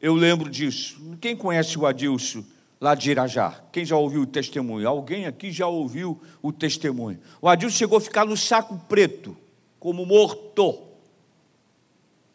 eu 0.00 0.14
lembro 0.14 0.48
disso. 0.48 1.00
Quem 1.20 1.36
conhece 1.36 1.78
o 1.78 1.86
Adilson 1.86 2.42
lá 2.82 2.96
de 2.96 3.12
Irajá? 3.12 3.62
Quem 3.70 3.84
já 3.84 3.96
ouviu 3.96 4.22
o 4.22 4.26
testemunho? 4.26 4.88
Alguém 4.88 5.24
aqui 5.24 5.52
já 5.52 5.68
ouviu 5.68 6.20
o 6.42 6.52
testemunho? 6.52 7.18
O 7.40 7.48
Adilson 7.48 7.76
chegou 7.76 7.96
a 7.96 8.00
ficar 8.00 8.26
no 8.26 8.36
saco 8.36 8.76
preto, 8.88 9.36
como 9.78 10.04
morto. 10.04 10.80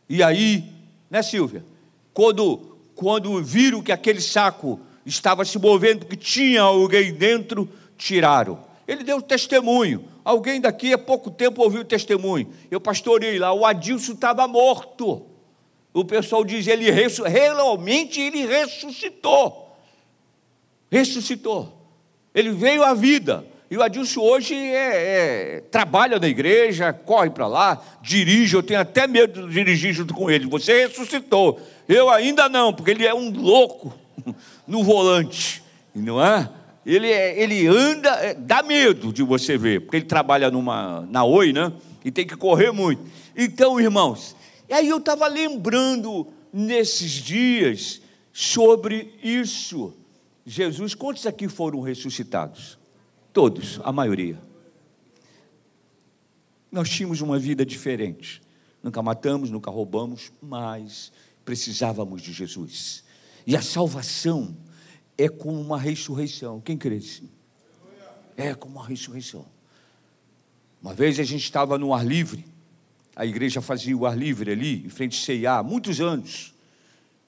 E 0.08 0.24
aí, 0.24 0.64
né, 1.10 1.22
Silvia? 1.22 1.66
Quando, 2.14 2.78
quando 2.96 3.44
viram 3.44 3.84
que 3.84 3.92
aquele 3.92 4.22
saco 4.22 4.80
estava 5.06 5.44
se 5.44 5.60
movendo, 5.60 6.06
que 6.06 6.16
tinha 6.16 6.62
alguém 6.62 7.14
dentro, 7.14 7.70
tiraram. 7.98 8.60
Ele 8.88 9.04
deu 9.04 9.22
testemunho. 9.22 10.06
Alguém 10.24 10.62
daqui 10.62 10.94
há 10.94 10.98
pouco 10.98 11.30
tempo 11.30 11.62
ouviu 11.62 11.82
o 11.82 11.86
testemunho. 11.86 12.50
Eu 12.72 12.80
pastorei 12.80 13.38
lá, 13.38 13.54
o 13.54 13.66
Adilson 13.66 14.14
estava 14.14 14.48
morto 14.48 15.28
o 16.00 16.06
pessoal 16.06 16.46
diz, 16.46 16.68
ele 16.68 16.92
realmente 16.92 18.22
ele 18.22 18.46
ressuscitou. 18.46 19.67
Ressuscitou. 20.92 21.74
Ele 22.34 22.52
veio 22.52 22.84
à 22.84 22.94
vida. 22.94 23.46
E 23.70 23.78
o 23.78 23.84
Adilson 23.84 24.22
hoje 24.22 24.56
é, 24.56 25.58
é, 25.58 25.64
trabalha 25.70 26.20
na 26.20 26.28
igreja, 26.28 26.94
corre 26.94 27.30
para 27.30 27.48
lá, 27.48 27.82
dirige. 28.02 28.56
Eu 28.56 28.64
tenho 28.64 28.80
até 28.80 29.08
medo 29.08 29.48
de 29.48 29.54
dirigir 29.54 29.94
junto 29.94 30.14
com 30.14 30.32
ele. 30.32 30.48
Você 30.48 30.88
ressuscitou. 30.88 31.60
Eu 31.88 32.10
ainda 32.10 32.48
não, 32.48 32.74
porque 32.74 32.92
ele 32.92 33.06
é 33.06 33.14
um 33.14 33.30
louco 33.32 33.94
no 34.66 34.84
volante, 34.84 35.62
não 35.94 36.24
é? 36.24 36.50
Ele, 36.86 37.12
é, 37.12 37.42
ele 37.42 37.68
anda, 37.68 38.10
é, 38.12 38.34
dá 38.34 38.64
medo 38.64 39.12
de 39.12 39.22
você 39.22 39.58
ver, 39.58 39.82
porque 39.82 39.98
ele 39.98 40.06
trabalha 40.06 40.50
numa, 40.50 41.06
na 41.10 41.26
Oi, 41.26 41.52
né? 41.52 41.74
E 42.06 42.10
tem 42.10 42.26
que 42.26 42.38
correr 42.38 42.72
muito. 42.72 43.02
Então, 43.36 43.80
irmãos, 43.80 44.34
e 44.70 44.74
aí 44.74 44.88
eu 44.88 44.98
estava 44.98 45.28
lembrando 45.28 46.28
nesses 46.54 47.12
dias 47.12 48.02
sobre 48.32 49.14
isso. 49.22 49.94
Jesus, 50.50 50.96
quantos 50.96 51.26
aqui 51.26 51.50
foram 51.50 51.82
ressuscitados? 51.82 52.80
Todos, 53.34 53.82
a 53.84 53.92
maioria. 53.92 54.40
Nós 56.72 56.90
tínhamos 56.90 57.20
uma 57.20 57.38
vida 57.38 57.66
diferente. 57.66 58.42
Nunca 58.82 59.02
matamos, 59.04 59.50
nunca 59.50 59.70
roubamos, 59.70 60.32
mas 60.42 61.12
precisávamos 61.44 62.22
de 62.22 62.32
Jesus. 62.32 63.04
E 63.46 63.56
a 63.56 63.62
salvação 63.62 64.56
é 65.18 65.28
como 65.28 65.60
uma 65.60 65.78
ressurreição. 65.78 66.62
Quem 66.62 66.80
assim? 66.98 67.30
É 68.38 68.56
como 68.56 68.78
uma 68.78 68.88
ressurreição. 68.88 69.46
Uma 70.82 70.94
vez 70.94 71.20
a 71.20 71.24
gente 71.24 71.44
estava 71.44 71.78
no 71.78 71.94
ar 71.94 72.06
livre 72.06 72.46
a 73.18 73.26
igreja 73.26 73.62
fazia 73.62 73.98
o 73.98 74.06
ar 74.06 74.16
livre 74.16 74.52
ali, 74.52 74.86
em 74.86 74.90
frente 74.90 75.20
a 75.20 75.26
CIA, 75.26 75.64
muitos 75.64 76.00
anos. 76.00 76.54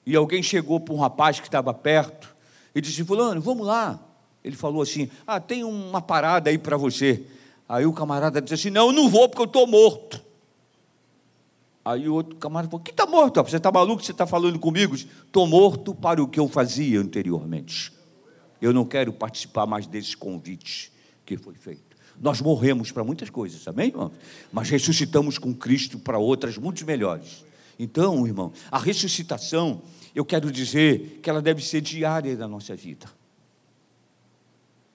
E 0.06 0.14
alguém 0.14 0.40
chegou 0.40 0.78
para 0.78 0.94
um 0.94 0.98
rapaz 0.98 1.40
que 1.40 1.48
estava 1.48 1.74
perto 1.74 2.29
e 2.74 2.80
disse: 2.80 3.04
Fulano, 3.04 3.40
vamos 3.40 3.66
lá. 3.66 4.00
Ele 4.42 4.56
falou 4.56 4.82
assim: 4.82 5.10
Ah, 5.26 5.40
tem 5.40 5.64
uma 5.64 6.00
parada 6.00 6.50
aí 6.50 6.58
para 6.58 6.76
você. 6.76 7.24
Aí 7.68 7.86
o 7.86 7.92
camarada 7.92 8.40
disse 8.40 8.54
assim: 8.54 8.70
Não, 8.70 8.88
eu 8.88 8.92
não 8.92 9.08
vou 9.08 9.28
porque 9.28 9.42
eu 9.42 9.46
estou 9.46 9.66
morto. 9.66 10.20
Aí 11.84 12.08
o 12.08 12.14
outro 12.14 12.36
camarada 12.36 12.70
falou: 12.70 12.84
Que 12.84 12.90
está 12.90 13.06
morto? 13.06 13.42
Você 13.42 13.56
está 13.56 13.70
maluco? 13.70 14.02
Você 14.02 14.12
está 14.12 14.26
falando 14.26 14.58
comigo? 14.58 14.94
Estou 14.94 15.46
morto 15.46 15.94
para 15.94 16.22
o 16.22 16.28
que 16.28 16.40
eu 16.40 16.48
fazia 16.48 17.00
anteriormente. 17.00 17.92
Eu 18.60 18.72
não 18.72 18.84
quero 18.84 19.12
participar 19.12 19.66
mais 19.66 19.86
desse 19.86 20.16
convite 20.16 20.92
que 21.24 21.36
foi 21.36 21.54
feito. 21.54 21.96
Nós 22.20 22.40
morremos 22.42 22.92
para 22.92 23.02
muitas 23.02 23.30
coisas, 23.30 23.66
amém, 23.66 23.88
irmão? 23.88 24.12
Mas 24.52 24.68
ressuscitamos 24.68 25.38
com 25.38 25.54
Cristo 25.54 25.98
para 25.98 26.18
outras 26.18 26.58
muito 26.58 26.84
melhores. 26.84 27.44
Então, 27.82 28.26
irmão, 28.26 28.52
a 28.70 28.78
ressuscitação, 28.78 29.82
eu 30.14 30.24
quero 30.24 30.50
dizer 30.50 31.20
que 31.22 31.30
ela 31.30 31.40
deve 31.40 31.64
ser 31.64 31.80
diária 31.80 32.36
da 32.36 32.46
nossa 32.46 32.76
vida. 32.76 33.06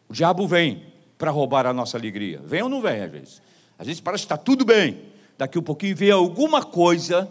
O 0.07 0.13
diabo 0.13 0.47
vem 0.47 0.83
para 1.17 1.31
roubar 1.31 1.65
a 1.65 1.73
nossa 1.73 1.97
alegria. 1.97 2.41
Vem 2.45 2.61
ou 2.61 2.69
não 2.69 2.81
vem, 2.81 3.01
às 3.01 3.11
vezes? 3.11 3.41
Às 3.79 3.87
vezes 3.87 4.01
parece 4.01 4.23
que 4.23 4.25
está 4.25 4.37
tudo 4.37 4.63
bem. 4.63 5.01
Daqui 5.37 5.57
um 5.57 5.63
pouquinho 5.63 5.95
vem 5.95 6.11
alguma 6.11 6.63
coisa 6.63 7.29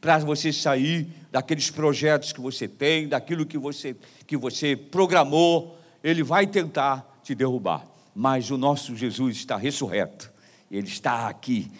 para 0.00 0.18
você 0.18 0.52
sair 0.52 1.06
daqueles 1.30 1.70
projetos 1.70 2.32
que 2.32 2.40
você 2.40 2.66
tem, 2.66 3.06
daquilo 3.06 3.46
que 3.46 3.56
você, 3.56 3.94
que 4.26 4.36
você 4.36 4.74
programou. 4.74 5.78
Ele 6.02 6.22
vai 6.22 6.46
tentar 6.46 7.20
te 7.22 7.34
derrubar 7.34 7.90
mas 8.14 8.50
o 8.50 8.56
nosso 8.56 8.96
Jesus 8.96 9.36
está 9.36 9.56
ressurreto, 9.56 10.30
ele 10.70 10.88
está 10.88 11.28
aqui. 11.28 11.70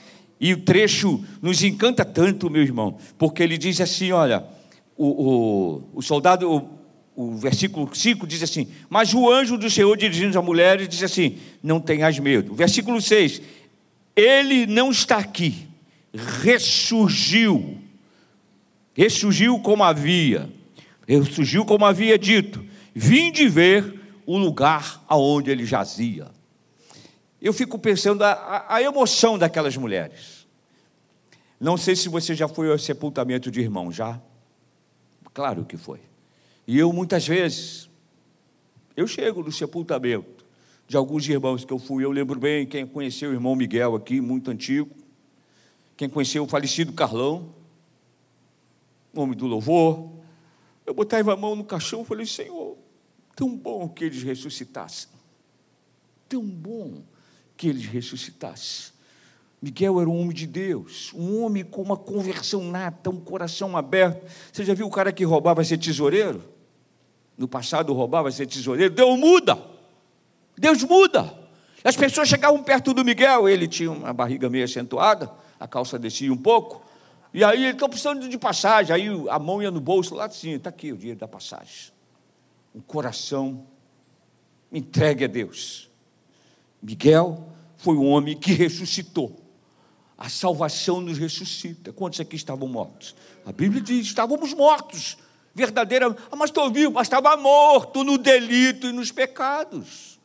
E 0.41 0.55
o 0.55 0.63
trecho 0.63 1.23
nos 1.43 1.63
encanta 1.63 2.03
tanto, 2.03 2.49
meu 2.49 2.63
irmão, 2.63 2.97
porque 3.19 3.43
ele 3.43 3.59
diz 3.59 3.79
assim: 3.81 4.11
olha, 4.11 4.43
o, 4.97 5.07
o, 5.07 5.83
o 5.99 6.03
soldado, 6.03 6.51
o, 6.51 6.81
o 7.15 7.37
versículo 7.37 7.95
5 7.95 8.27
diz 8.27 8.43
assim: 8.43 8.69
Mas 8.89 9.13
o 9.13 9.31
anjo 9.31 9.59
do 9.59 9.69
Senhor 9.69 9.95
dirigindo 9.99 10.39
as 10.39 10.45
mulheres 10.45 10.89
diz 10.89 11.03
assim: 11.03 11.37
Não 11.63 11.79
tenhas 11.79 12.19
medo. 12.19 12.55
Versículo 12.55 13.03
6: 13.03 13.43
Ele 14.17 14.67
não 14.67 14.91
está 14.91 15.19
aqui, 15.19 15.69
ressurgiu, 16.43 17.77
ressurgiu 18.95 19.59
como 19.59 19.85
havia, 19.85 20.49
ressurgiu 21.07 21.67
como 21.67 21.85
havia 21.85 22.19
dito. 22.19 22.65
Vim 22.95 23.31
de 23.31 23.47
ver 23.47 24.01
o 24.25 24.39
lugar 24.39 25.05
aonde 25.07 25.51
ele 25.51 25.67
jazia. 25.67 26.29
Eu 27.41 27.53
fico 27.53 27.79
pensando 27.79 28.23
a, 28.23 28.67
a 28.69 28.83
emoção 28.83 29.39
daquelas 29.39 29.77
mulheres. 29.77 30.47
Não 31.59 31.77
sei 31.77 31.97
se 31.97 32.09
você 32.09 32.35
já 32.35 32.49
foi 32.49 32.71
ao 32.71 32.79
sepultamento 32.79 33.51
de 33.51 33.61
irmão, 33.61 33.91
já? 33.91 34.21
Claro 35.33 35.65
que 35.65 35.77
foi. 35.77 36.01
E 36.67 36.79
eu 36.79 36.93
muitas 36.93 37.27
vezes, 37.27 37.89
eu 38.97 39.07
chego 39.07 39.43
no 39.43 39.51
sepultamento 39.51 40.45
de 40.87 40.97
alguns 40.97 41.29
irmãos 41.29 41.65
que 41.65 41.73
eu 41.73 41.79
fui, 41.79 42.05
eu 42.05 42.11
lembro 42.11 42.39
bem 42.39 42.67
quem 42.67 42.87
conheceu 42.87 43.31
o 43.31 43.33
irmão 43.33 43.55
Miguel 43.55 43.95
aqui, 43.95 44.21
muito 44.21 44.51
antigo, 44.51 44.91
quem 45.97 46.09
conheceu 46.09 46.45
o 46.45 46.49
falecido 46.49 46.93
Carlão, 46.93 47.55
homem 49.15 49.37
do 49.37 49.47
louvor. 49.47 50.11
Eu 50.85 50.95
botava 50.95 51.33
a 51.33 51.37
mão 51.37 51.55
no 51.55 51.65
caixão 51.65 52.03
e 52.03 52.05
falei, 52.05 52.27
Senhor, 52.27 52.77
tão 53.37 53.57
bom 53.57 53.89
que 53.89 54.05
eles 54.05 54.23
ressuscitassem. 54.23 55.09
Tão 56.29 56.43
bom 56.45 57.03
que 57.61 57.69
eles 57.69 57.85
ressuscitassem. 57.85 58.91
Miguel 59.61 60.01
era 60.01 60.09
um 60.09 60.19
homem 60.19 60.33
de 60.33 60.47
Deus, 60.47 61.13
um 61.13 61.45
homem 61.45 61.63
com 61.63 61.83
uma 61.83 61.97
conversão 61.97 62.65
nata, 62.65 63.11
um 63.11 63.21
coração 63.21 63.77
aberto. 63.77 64.27
Você 64.51 64.65
já 64.65 64.73
viu 64.73 64.87
o 64.87 64.91
cara 64.91 65.13
que 65.13 65.23
roubava 65.25 65.63
ser 65.63 65.77
tesoureiro? 65.77 66.43
No 67.37 67.47
passado 67.47 67.93
roubava 67.93 68.31
ser 68.31 68.47
tesoureiro. 68.47 68.95
Deus 68.95 69.19
muda. 69.19 69.63
Deus 70.57 70.83
muda. 70.85 71.39
As 71.85 71.95
pessoas 71.95 72.31
chegavam 72.31 72.63
perto 72.63 72.95
do 72.95 73.05
Miguel, 73.05 73.47
ele 73.47 73.69
tinha 73.69 73.93
uma 73.93 74.15
barriga 74.15 74.49
meio 74.49 74.65
acentuada, 74.65 75.31
a 75.59 75.69
calça 75.69 75.99
descia 75.99 76.33
um 76.33 76.39
pouco. 76.39 76.83
E 77.35 77.45
aí 77.45 77.63
ele 77.63 77.73
está 77.73 77.87
precisando 77.87 78.27
de 78.27 78.39
passagem. 78.39 78.97
Aí 78.97 79.07
a 79.29 79.39
mão 79.39 79.61
ia 79.63 79.71
no 79.71 79.83
bolso, 79.83 80.15
lá 80.15 80.25
assim, 80.25 80.53
está 80.53 80.71
aqui 80.71 80.93
o 80.93 80.97
dinheiro 80.97 81.21
da 81.21 81.29
passagem. 81.29 81.93
Um 82.75 82.81
coração 82.81 83.67
entregue 84.73 85.25
a 85.27 85.29
Deus. 85.29 85.91
Miguel 86.83 87.50
foi 87.81 87.97
um 87.97 88.07
homem 88.07 88.37
que 88.37 88.53
ressuscitou. 88.53 89.41
A 90.17 90.29
salvação 90.29 91.01
nos 91.01 91.17
ressuscita. 91.17 91.93
Quantos 91.93 92.21
aqui 92.21 92.37
estavam 92.37 92.69
mortos? 92.69 93.17
A 93.45 93.53
Bíblia 93.53 93.81
diz: 93.81 94.07
estávamos 94.07 94.53
mortos. 94.53 95.17
Verdadeira, 95.55 96.15
ah, 96.31 96.37
mas 96.37 96.51
estou 96.51 96.71
vivo, 96.71 96.93
mas 96.93 97.07
estava 97.07 97.37
morto 97.37 98.05
no 98.05 98.19
delito 98.19 98.87
e 98.87 98.93
nos 98.93 99.11
pecados. 99.11 100.21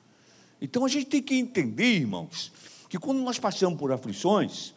Então 0.62 0.86
a 0.86 0.88
gente 0.88 1.08
tem 1.08 1.22
que 1.22 1.36
entender, 1.36 1.96
irmãos, 1.96 2.52
que 2.90 3.00
quando 3.00 3.22
nós 3.22 3.40
passamos 3.40 3.80
por 3.80 3.92
aflições, 3.92 4.74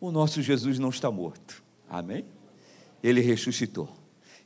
o 0.00 0.10
nosso 0.10 0.42
Jesus 0.42 0.78
não 0.78 0.90
está 0.90 1.10
morto. 1.10 1.62
Amém? 1.88 2.24
Ele 3.02 3.20
ressuscitou. 3.20 3.88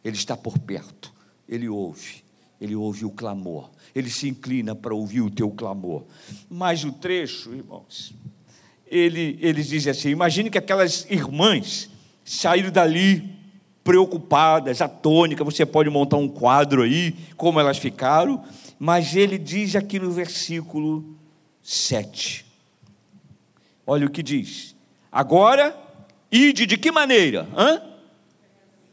Ele 0.05 0.17
está 0.17 0.37
por 0.37 0.59
perto. 0.59 1.13
Ele 1.49 1.69
ouve. 1.69 2.23
Ele 2.61 2.75
ouve 2.75 3.05
o 3.05 3.11
clamor. 3.11 3.71
Ele 3.95 4.11
se 4.11 4.29
inclina 4.29 4.75
para 4.75 4.93
ouvir 4.95 5.21
o 5.21 5.31
teu 5.31 5.51
clamor. 5.51 6.05
Mas 6.49 6.85
o 6.85 6.93
trecho, 6.93 7.55
irmãos, 7.55 8.15
ele, 8.87 9.39
eles 9.41 9.69
dizem 9.69 9.91
assim: 9.91 10.11
imagine 10.11 10.51
que 10.51 10.59
aquelas 10.59 11.07
irmãs 11.11 11.91
saíram 12.25 12.71
dali 12.71 13.35
preocupadas, 13.85 14.83
atônicas, 14.83 15.45
você 15.45 15.65
pode 15.65 15.89
montar 15.89 16.17
um 16.17 16.29
quadro 16.29 16.83
aí, 16.83 17.15
como 17.37 17.61
elas 17.61 17.79
ficaram, 17.79 18.45
mas 18.79 19.15
ele 19.15 19.39
diz 19.39 19.77
aqui 19.77 20.01
no 20.01 20.11
versículo 20.11 21.17
7. 21.63 22.45
Olha 23.87 24.07
o 24.07 24.11
que 24.11 24.25
diz. 24.25 24.75
Agora, 25.11 25.75
ide 26.33 26.67
de 26.67 26.77
que 26.77 26.91
maneira? 26.91 27.49
Hã? 27.57 27.81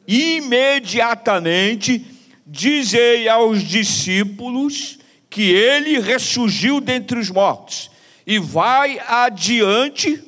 Imediatamente 0.07 2.12
dizei 2.45 3.27
aos 3.27 3.61
discípulos 3.63 4.99
que 5.29 5.51
ele 5.51 5.99
ressurgiu 5.99 6.79
dentre 6.79 7.17
os 7.17 7.29
mortos 7.29 7.89
e 8.25 8.39
vai 8.39 8.99
adiante 8.99 10.21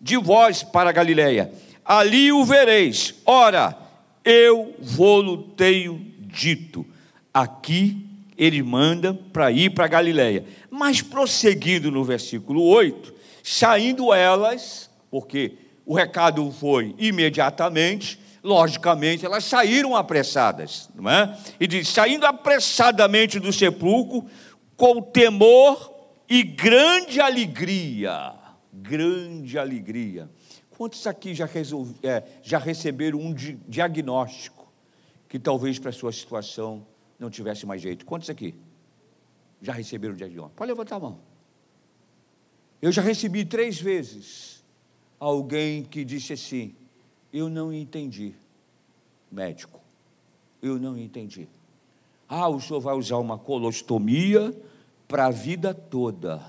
de 0.00 0.16
vós 0.16 0.62
para 0.62 0.92
Galiléia. 0.92 1.52
Ali 1.84 2.32
o 2.32 2.44
vereis. 2.44 3.14
Ora, 3.26 3.76
eu 4.24 4.74
vou-lo 4.78 5.38
tenho 5.56 6.06
dito. 6.20 6.86
Aqui 7.32 8.06
ele 8.36 8.62
manda 8.62 9.12
para 9.32 9.50
ir 9.50 9.70
para 9.70 9.86
Galiléia. 9.86 10.44
Mas 10.70 11.02
prosseguindo 11.02 11.90
no 11.90 12.04
versículo 12.04 12.62
8, 12.62 13.12
saindo 13.42 14.14
elas, 14.14 14.88
porque 15.10 15.54
o 15.84 15.94
recado 15.94 16.50
foi 16.52 16.94
imediatamente, 16.98 18.18
logicamente, 18.42 19.24
elas 19.24 19.44
saíram 19.44 19.94
apressadas, 19.94 20.88
não 20.94 21.10
é? 21.10 21.38
E 21.58 21.66
diz: 21.66 21.88
saindo 21.88 22.26
apressadamente 22.26 23.38
do 23.38 23.52
sepulcro, 23.52 24.28
com 24.76 25.02
temor 25.02 25.92
e 26.28 26.42
grande 26.42 27.20
alegria, 27.20 28.34
grande 28.72 29.58
alegria. 29.58 30.30
Quantos 30.70 31.06
aqui 31.06 31.34
já, 31.34 31.44
resolve, 31.44 31.94
é, 32.02 32.22
já 32.42 32.58
receberam 32.58 33.18
um 33.18 33.34
di 33.34 33.58
diagnóstico 33.68 34.72
que 35.28 35.38
talvez 35.38 35.78
para 35.78 35.90
a 35.90 35.92
sua 35.92 36.12
situação 36.12 36.86
não 37.18 37.28
tivesse 37.28 37.66
mais 37.66 37.82
jeito? 37.82 38.06
Quantos 38.06 38.30
aqui 38.30 38.54
já 39.60 39.72
receberam 39.72 40.14
um 40.14 40.16
diagnóstico? 40.16 40.56
Pode 40.56 40.70
levantar 40.70 40.96
a 40.96 41.00
mão. 41.00 41.20
Eu 42.80 42.90
já 42.90 43.02
recebi 43.02 43.44
três 43.44 43.78
vezes 43.78 44.64
alguém 45.18 45.82
que 45.82 46.02
disse 46.02 46.32
assim: 46.32 46.74
Eu 47.32 47.48
não 47.48 47.72
entendi, 47.72 48.34
médico, 49.30 49.80
eu 50.60 50.78
não 50.78 50.98
entendi. 50.98 51.48
Ah, 52.28 52.48
o 52.48 52.60
senhor 52.60 52.80
vai 52.80 52.94
usar 52.94 53.18
uma 53.18 53.38
colostomia 53.38 54.54
para 55.06 55.26
a 55.26 55.30
vida 55.30 55.72
toda. 55.74 56.40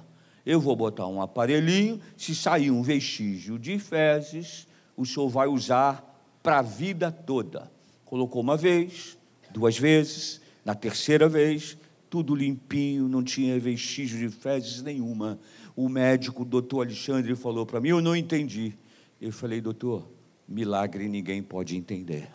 Eu 0.46 0.60
vou 0.60 0.76
botar 0.76 1.08
um 1.08 1.22
aparelhinho, 1.22 2.00
se 2.18 2.36
sair 2.36 2.72
um 2.72 2.82
vestígio 2.82 3.60
de 3.60 3.78
fezes, 3.78 4.68
o 4.98 5.06
senhor 5.06 5.30
vai 5.30 5.48
usar 5.48 6.08
para 6.42 6.60
a 6.60 6.62
vida 6.62 7.12
toda. 7.12 7.72
Colocou 8.06 8.42
uma 8.42 8.58
vez, 8.58 9.18
duas 9.52 9.78
vezes, 9.78 10.42
na 10.66 10.76
terceira 10.76 11.30
vez, 11.30 11.78
tudo 12.10 12.36
limpinho, 12.36 13.08
não 13.08 13.24
tinha 13.24 13.60
vestígio 13.60 14.20
de 14.20 14.36
fezes 14.36 14.82
nenhuma. 14.82 15.40
O 15.76 15.88
médico, 15.88 16.42
o 16.42 16.46
doutor 16.46 16.86
Alexandre, 16.86 17.36
falou 17.36 17.66
para 17.66 17.80
mim: 17.80 17.90
Eu 17.90 18.02
não 18.02 18.16
entendi. 18.16 18.74
Eu 19.20 19.32
falei, 19.32 19.62
doutor, 19.62 20.08
milagre 20.52 21.08
ninguém 21.08 21.42
pode 21.42 21.76
entender. 21.76 22.30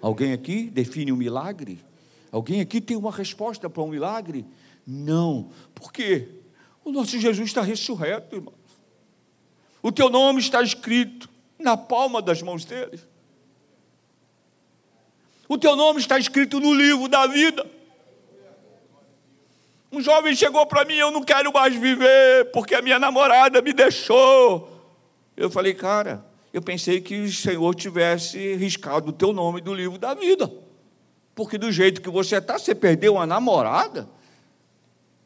Alguém 0.00 0.32
aqui 0.32 0.70
define 0.70 1.12
um 1.12 1.16
milagre? 1.16 1.78
Alguém 2.32 2.60
aqui 2.60 2.80
tem 2.80 2.96
uma 2.96 3.10
resposta 3.10 3.70
para 3.70 3.82
um 3.82 3.88
milagre? 3.88 4.44
Não. 4.86 5.50
Por 5.74 5.92
quê? 5.92 6.28
O 6.84 6.92
nosso 6.92 7.18
Jesus 7.18 7.48
está 7.48 7.62
ressurreto, 7.62 8.36
irmãos. 8.36 8.54
O 9.82 9.92
teu 9.92 10.10
nome 10.10 10.40
está 10.40 10.62
escrito 10.62 11.28
na 11.58 11.76
palma 11.76 12.20
das 12.20 12.42
mãos 12.42 12.64
dele. 12.64 13.00
O 15.48 15.56
teu 15.56 15.76
nome 15.76 16.00
está 16.00 16.18
escrito 16.18 16.58
no 16.58 16.74
livro 16.74 17.08
da 17.08 17.26
vida. 17.26 17.64
Um 19.92 20.00
jovem 20.00 20.34
chegou 20.34 20.66
para 20.66 20.84
mim, 20.84 20.96
eu 20.96 21.12
não 21.12 21.22
quero 21.22 21.52
mais 21.52 21.74
viver, 21.74 22.50
porque 22.52 22.74
a 22.74 22.82
minha 22.82 22.98
namorada 22.98 23.62
me 23.62 23.72
deixou. 23.72 24.68
Eu 25.36 25.48
falei, 25.48 25.72
cara, 25.72 26.25
eu 26.56 26.62
pensei 26.62 27.02
que 27.02 27.20
o 27.20 27.30
Senhor 27.30 27.74
tivesse 27.74 28.56
riscado 28.56 29.10
o 29.10 29.12
teu 29.12 29.30
nome 29.30 29.60
do 29.60 29.74
livro 29.74 29.98
da 29.98 30.14
vida. 30.14 30.50
Porque 31.34 31.58
do 31.58 31.70
jeito 31.70 32.00
que 32.00 32.08
você 32.08 32.36
está, 32.36 32.58
você 32.58 32.74
perdeu 32.74 33.16
uma 33.16 33.26
namorada 33.26 34.08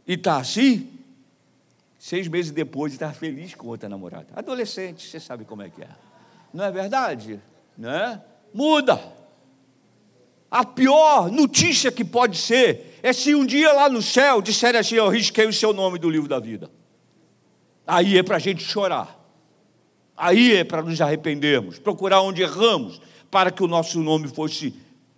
e 0.04 0.14
está 0.14 0.38
assim, 0.38 0.90
seis 2.00 2.26
meses 2.26 2.50
depois 2.50 2.94
está 2.94 3.12
feliz 3.12 3.54
com 3.54 3.68
outra 3.68 3.88
namorada. 3.88 4.26
Adolescente, 4.34 5.08
você 5.08 5.20
sabe 5.20 5.44
como 5.44 5.62
é 5.62 5.70
que 5.70 5.80
é. 5.80 5.88
Não 6.52 6.64
é 6.64 6.70
verdade? 6.72 7.38
Né? 7.78 8.20
Muda. 8.52 9.00
A 10.50 10.64
pior 10.64 11.30
notícia 11.30 11.92
que 11.92 12.04
pode 12.04 12.38
ser 12.38 12.98
é 13.04 13.12
se 13.12 13.36
um 13.36 13.46
dia 13.46 13.72
lá 13.72 13.88
no 13.88 14.02
céu 14.02 14.42
disserem 14.42 14.80
assim: 14.80 14.96
Eu 14.96 15.08
risquei 15.08 15.46
o 15.46 15.52
seu 15.52 15.72
nome 15.72 15.96
do 15.96 16.10
livro 16.10 16.28
da 16.28 16.40
vida. 16.40 16.68
Aí 17.86 18.18
é 18.18 18.22
para 18.24 18.34
a 18.34 18.40
gente 18.40 18.64
chorar. 18.64 19.19
Aí 20.20 20.54
é 20.54 20.64
para 20.64 20.82
nos 20.82 21.00
arrependermos, 21.00 21.78
procurar 21.78 22.20
onde 22.20 22.42
erramos, 22.42 23.00
para 23.30 23.50
que 23.50 23.62
o 23.62 23.66
nosso 23.66 24.00
nome 24.00 24.28
fosse 24.28 24.74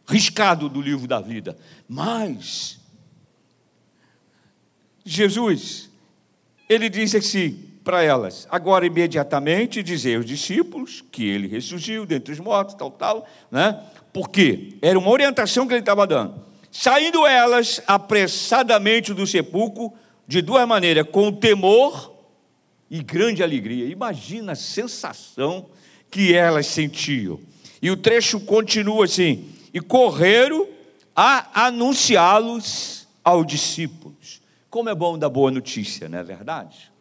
riscado 0.06 0.68
do 0.68 0.80
livro 0.80 1.08
da 1.08 1.20
vida. 1.20 1.56
Mas 1.88 2.78
Jesus, 5.04 5.90
ele 6.68 6.88
diz 6.88 7.14
assim: 7.16 7.68
para 7.82 8.04
elas: 8.04 8.46
agora 8.48 8.86
imediatamente 8.86 9.82
dizer 9.82 10.18
aos 10.18 10.24
discípulos 10.24 11.02
que 11.10 11.28
ele 11.28 11.48
ressurgiu 11.48 12.06
dentre 12.06 12.32
os 12.32 12.38
mortos, 12.38 12.76
tal, 12.76 12.92
tal, 12.92 13.28
né? 13.50 13.82
Porque 14.12 14.76
era 14.80 14.96
uma 14.96 15.10
orientação 15.10 15.66
que 15.66 15.74
ele 15.74 15.80
estava 15.80 16.06
dando. 16.06 16.44
Saindo 16.70 17.26
elas 17.26 17.82
apressadamente 17.88 19.12
do 19.12 19.26
sepulcro, 19.26 19.92
de 20.28 20.40
duas 20.40 20.66
maneiras, 20.66 21.06
com 21.10 21.32
temor 21.32 22.11
e 22.92 23.02
grande 23.02 23.42
alegria. 23.42 23.86
Imagina 23.86 24.52
a 24.52 24.54
sensação 24.54 25.70
que 26.10 26.34
elas 26.34 26.66
sentiam. 26.66 27.40
E 27.80 27.90
o 27.90 27.96
trecho 27.96 28.38
continua 28.38 29.06
assim: 29.06 29.50
e 29.72 29.80
correram 29.80 30.68
a 31.16 31.66
anunciá-los 31.68 33.08
aos 33.24 33.46
discípulos. 33.46 34.42
Como 34.68 34.90
é 34.90 34.94
bom 34.94 35.18
dar 35.18 35.30
boa 35.30 35.50
notícia, 35.50 36.06
não 36.06 36.18
é 36.18 36.22
verdade? 36.22 36.92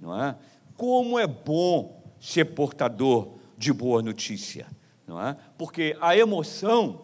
Não 0.00 0.20
é? 0.20 0.34
Como 0.76 1.16
é 1.16 1.26
bom 1.26 2.02
ser 2.20 2.46
portador 2.46 3.38
de 3.56 3.72
boa 3.72 4.02
notícia, 4.02 4.66
não 5.06 5.24
é? 5.24 5.36
Porque 5.56 5.96
a 6.00 6.16
emoção, 6.16 7.00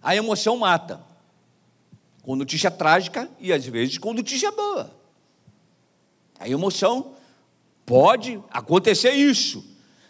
a 0.00 0.14
emoção 0.14 0.56
mata. 0.56 1.00
Com 2.22 2.36
notícia 2.36 2.70
trágica 2.70 3.28
e 3.40 3.52
às 3.52 3.66
vezes 3.66 3.98
com 3.98 4.12
notícia 4.12 4.52
boa. 4.52 4.99
A 6.40 6.48
emoção 6.48 7.12
pode 7.84 8.42
acontecer 8.50 9.12
isso, 9.12 9.62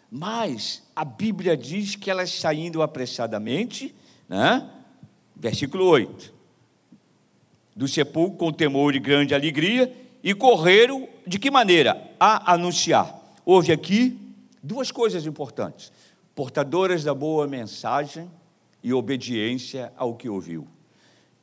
mas 0.09 0.83
a 0.95 1.05
Bíblia 1.05 1.57
diz 1.57 1.97
que 1.97 2.09
elas 2.09 2.33
saindo 2.33 2.83
apressadamente, 2.83 3.93
né? 4.29 4.71
versículo 5.35 5.87
8, 5.87 6.33
do 7.75 7.89
sepulcro 7.89 8.39
com 8.39 8.53
temor 8.53 8.95
e 8.95 9.01
grande 9.01 9.35
alegria, 9.35 9.93
e 10.23 10.33
correram 10.33 11.09
de 11.27 11.39
que 11.39 11.51
maneira? 11.51 12.13
A 12.21 12.53
anunciar. 12.53 13.19
Houve 13.45 13.73
aqui 13.73 14.17
duas 14.63 14.93
coisas 14.93 15.27
importantes: 15.27 15.91
portadoras 16.35 17.03
da 17.03 17.15
boa 17.15 17.49
mensagem 17.49 18.31
e 18.85 18.93
obediência 18.93 19.93
ao 19.97 20.15
que 20.15 20.29
ouviu. 20.29 20.69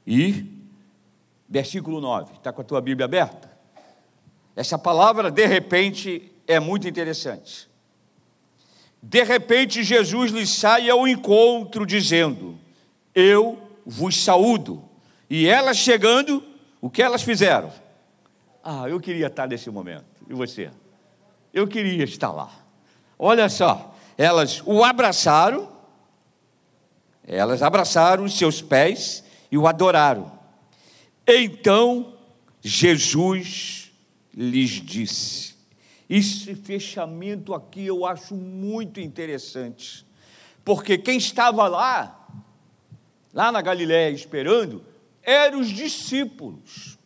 E, 0.05 0.45
versículo 1.49 1.99
9, 1.99 2.35
está 2.35 2.53
com 2.53 2.61
a 2.61 2.63
tua 2.63 2.79
Bíblia 2.79 3.05
aberta? 3.05 3.46
Essa 4.57 4.75
palavra, 4.75 5.29
de 5.29 5.45
repente, 5.45 6.31
é 6.47 6.59
muito 6.59 6.87
interessante. 6.87 7.69
De 9.03 9.23
repente, 9.23 9.83
Jesus 9.83 10.31
lhes 10.31 10.49
sai 10.49 10.89
ao 10.89 11.07
encontro, 11.07 11.85
dizendo: 11.85 12.57
Eu 13.13 13.61
vos 13.85 14.17
saúdo. 14.23 14.83
E 15.29 15.47
elas 15.47 15.77
chegando, 15.77 16.43
o 16.81 16.89
que 16.89 17.03
elas 17.03 17.21
fizeram? 17.21 17.71
Ah, 18.63 18.89
eu 18.89 18.99
queria 18.99 19.27
estar 19.27 19.47
nesse 19.47 19.69
momento. 19.69 20.05
E 20.27 20.33
você? 20.33 20.71
Eu 21.53 21.67
queria 21.67 22.03
estar 22.03 22.31
lá. 22.31 22.49
Olha 23.19 23.49
só, 23.49 23.95
elas 24.17 24.63
o 24.65 24.83
abraçaram, 24.83 25.71
elas 27.27 27.61
abraçaram 27.61 28.23
os 28.23 28.35
seus 28.35 28.59
pés 28.59 29.23
e 29.51 29.57
o 29.57 29.67
adoraram. 29.67 30.31
Então 31.27 32.15
Jesus 32.59 33.86
lhes 34.37 34.69
disse: 34.69 35.55
esse 36.07 36.53
fechamento 36.53 37.55
aqui 37.55 37.87
eu 37.87 38.05
acho 38.05 38.35
muito 38.35 39.01
interessante, 39.01 40.05
porque 40.63 40.97
quem 40.97 41.17
estava 41.17 41.67
lá, 41.67 42.29
lá 43.33 43.51
na 43.51 43.61
Galiléia 43.61 44.13
esperando, 44.13 44.85
eram 45.23 45.59
os 45.59 45.69
discípulos. 45.69 46.97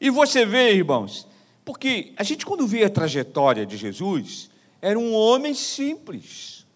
E 0.00 0.10
você 0.10 0.44
vê, 0.44 0.74
irmãos, 0.74 1.26
porque 1.64 2.12
a 2.16 2.24
gente 2.24 2.44
quando 2.44 2.66
vê 2.66 2.84
a 2.84 2.90
trajetória 2.90 3.64
de 3.64 3.76
Jesus, 3.76 4.50
era 4.82 4.98
um 4.98 5.14
homem 5.14 5.54
simples, 5.54 6.66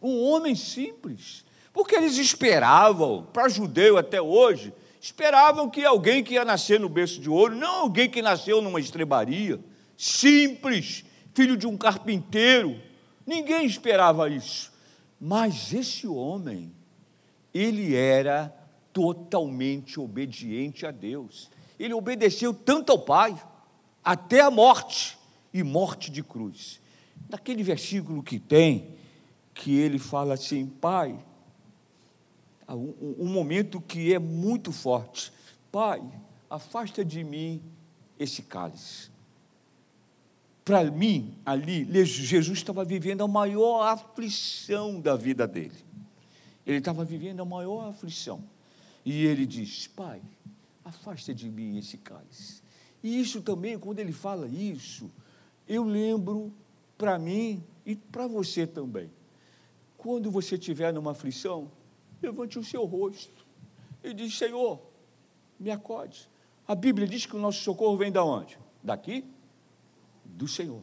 um 0.00 0.18
homem 0.22 0.54
simples, 0.54 1.44
porque 1.72 1.94
eles 1.94 2.16
esperavam, 2.16 3.28
para 3.32 3.48
judeu 3.48 3.98
até 3.98 4.20
hoje, 4.20 4.72
esperavam 5.00 5.70
que 5.70 5.84
alguém 5.84 6.22
que 6.22 6.34
ia 6.34 6.44
nascer 6.44 6.78
no 6.78 6.88
berço 6.88 7.20
de 7.20 7.30
ouro, 7.30 7.56
não 7.56 7.80
alguém 7.80 8.08
que 8.08 8.20
nasceu 8.20 8.60
numa 8.60 8.78
estrebaria, 8.78 9.58
simples, 9.96 11.04
filho 11.34 11.56
de 11.56 11.66
um 11.66 11.76
carpinteiro. 11.76 12.78
Ninguém 13.26 13.64
esperava 13.64 14.28
isso. 14.28 14.70
Mas 15.18 15.72
esse 15.72 16.06
homem, 16.06 16.72
ele 17.52 17.94
era 17.94 18.54
totalmente 18.92 19.98
obediente 19.98 20.84
a 20.84 20.90
Deus. 20.90 21.50
Ele 21.78 21.94
obedeceu 21.94 22.52
tanto 22.52 22.92
ao 22.92 22.98
Pai, 22.98 23.40
até 24.04 24.40
a 24.40 24.50
morte 24.50 25.18
e 25.52 25.62
morte 25.62 26.10
de 26.10 26.22
cruz. 26.22 26.80
Naquele 27.28 27.62
versículo 27.62 28.22
que 28.22 28.38
tem, 28.38 28.94
que 29.54 29.78
ele 29.78 29.98
fala 29.98 30.34
assim: 30.34 30.66
Pai, 30.66 31.18
um, 32.74 33.16
um 33.18 33.26
momento 33.26 33.80
que 33.80 34.12
é 34.12 34.18
muito 34.18 34.72
forte, 34.72 35.32
Pai, 35.72 36.02
afasta 36.48 37.04
de 37.04 37.22
mim 37.22 37.62
esse 38.18 38.42
cálice 38.42 39.10
para 40.70 40.88
mim, 40.88 41.36
ali, 41.44 41.84
Jesus 42.04 42.58
estava 42.58 42.84
vivendo 42.84 43.24
a 43.24 43.28
maior 43.28 43.82
aflição 43.82 45.00
da 45.00 45.16
vida 45.16 45.44
dele. 45.44 45.74
Ele 46.64 46.78
estava 46.78 47.04
vivendo 47.04 47.40
a 47.40 47.44
maior 47.44 47.88
aflição. 47.88 48.44
E 49.04 49.24
ele 49.24 49.46
diz: 49.46 49.88
Pai, 49.88 50.22
afasta 50.84 51.34
de 51.34 51.48
mim 51.48 51.76
esse 51.76 51.98
cálice. 51.98 52.62
E 53.02 53.20
isso 53.20 53.42
também, 53.42 53.80
quando 53.80 53.98
ele 53.98 54.12
fala 54.12 54.46
isso, 54.46 55.10
eu 55.66 55.82
lembro 55.82 56.52
para 56.96 57.18
mim 57.18 57.64
e 57.84 57.96
para 57.96 58.28
você 58.28 58.64
também. 58.64 59.10
Quando 59.98 60.30
você 60.30 60.54
estiver 60.54 60.92
numa 60.92 61.10
aflição, 61.10 61.68
levante 62.22 62.58
o 62.58 62.64
seu 62.64 62.84
rosto 62.84 63.46
e 64.02 64.12
diz: 64.14 64.36
Senhor, 64.36 64.80
me 65.58 65.70
acode. 65.70 66.28
A 66.66 66.74
Bíblia 66.74 67.06
diz 67.06 67.26
que 67.26 67.36
o 67.36 67.40
nosso 67.40 67.62
socorro 67.62 67.96
vem 67.96 68.12
da 68.12 68.24
onde? 68.24 68.58
Daqui? 68.82 69.24
do 70.40 70.48
Senhor. 70.48 70.82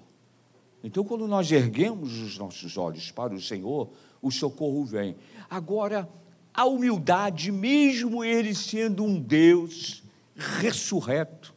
Então, 0.83 1.03
quando 1.03 1.27
nós 1.27 1.51
erguemos 1.51 2.19
os 2.19 2.37
nossos 2.37 2.77
olhos 2.77 3.11
para 3.11 3.33
o 3.33 3.41
Senhor, 3.41 3.91
o 4.21 4.31
socorro 4.31 4.85
vem. 4.85 5.15
Agora, 5.49 6.07
a 6.53 6.65
humildade, 6.65 7.51
mesmo 7.51 8.23
Ele 8.23 8.53
sendo 8.53 9.03
um 9.03 9.19
Deus 9.19 10.03
ressurreto, 10.35 11.53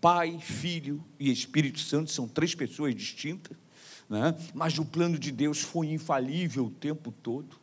Pai, 0.00 0.38
Filho 0.40 1.02
e 1.18 1.30
Espírito 1.30 1.78
Santo, 1.78 2.10
são 2.10 2.26
três 2.28 2.54
pessoas 2.54 2.94
distintas, 2.94 3.56
né? 4.08 4.36
mas 4.52 4.78
o 4.78 4.84
plano 4.84 5.18
de 5.18 5.30
Deus 5.30 5.60
foi 5.60 5.88
infalível 5.88 6.66
o 6.66 6.70
tempo 6.70 7.12
todo. 7.12 7.58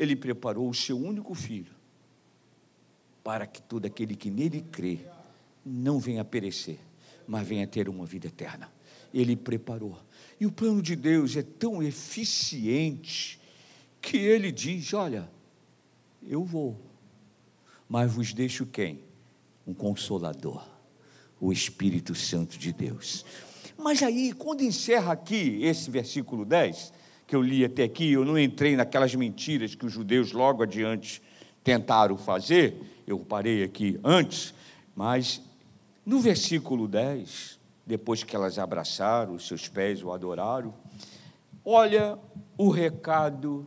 Ele 0.00 0.16
preparou 0.16 0.68
o 0.68 0.74
seu 0.74 0.98
único 0.98 1.34
filho 1.34 1.72
para 3.22 3.46
que 3.46 3.60
todo 3.60 3.86
aquele 3.86 4.16
que 4.16 4.30
nele 4.30 4.62
crê 4.72 5.00
não 5.64 6.00
venha 6.00 6.24
perecer, 6.24 6.78
mas 7.28 7.46
venha 7.46 7.66
ter 7.66 7.88
uma 7.88 8.06
vida 8.06 8.26
eterna 8.26 8.70
ele 9.12 9.36
preparou. 9.36 9.98
E 10.38 10.46
o 10.46 10.52
plano 10.52 10.80
de 10.80 10.96
Deus 10.96 11.36
é 11.36 11.42
tão 11.42 11.82
eficiente 11.82 13.38
que 14.00 14.16
ele 14.16 14.50
diz: 14.50 14.94
Olha, 14.94 15.28
eu 16.26 16.44
vou, 16.44 16.80
mas 17.88 18.12
vos 18.12 18.32
deixo 18.32 18.64
quem? 18.66 19.00
Um 19.66 19.74
consolador, 19.74 20.66
o 21.40 21.52
Espírito 21.52 22.14
Santo 22.14 22.58
de 22.58 22.72
Deus. 22.72 23.24
Mas 23.76 24.02
aí, 24.02 24.32
quando 24.32 24.62
encerra 24.62 25.12
aqui 25.12 25.62
esse 25.62 25.90
versículo 25.90 26.44
10, 26.44 26.92
que 27.30 27.36
eu 27.36 27.42
li 27.42 27.64
até 27.64 27.84
aqui, 27.84 28.10
eu 28.10 28.24
não 28.24 28.36
entrei 28.36 28.74
naquelas 28.74 29.14
mentiras 29.14 29.76
que 29.76 29.86
os 29.86 29.92
judeus 29.92 30.32
logo 30.32 30.64
adiante 30.64 31.22
tentaram 31.62 32.16
fazer, 32.16 32.74
eu 33.06 33.20
parei 33.20 33.62
aqui 33.62 34.00
antes, 34.02 34.52
mas 34.96 35.40
no 36.04 36.18
versículo 36.18 36.88
10, 36.88 37.60
depois 37.86 38.24
que 38.24 38.34
elas 38.34 38.58
abraçaram 38.58 39.34
os 39.34 39.46
seus 39.46 39.68
pés, 39.68 40.02
o 40.02 40.10
adoraram. 40.10 40.74
Olha 41.64 42.18
o 42.58 42.68
recado 42.68 43.64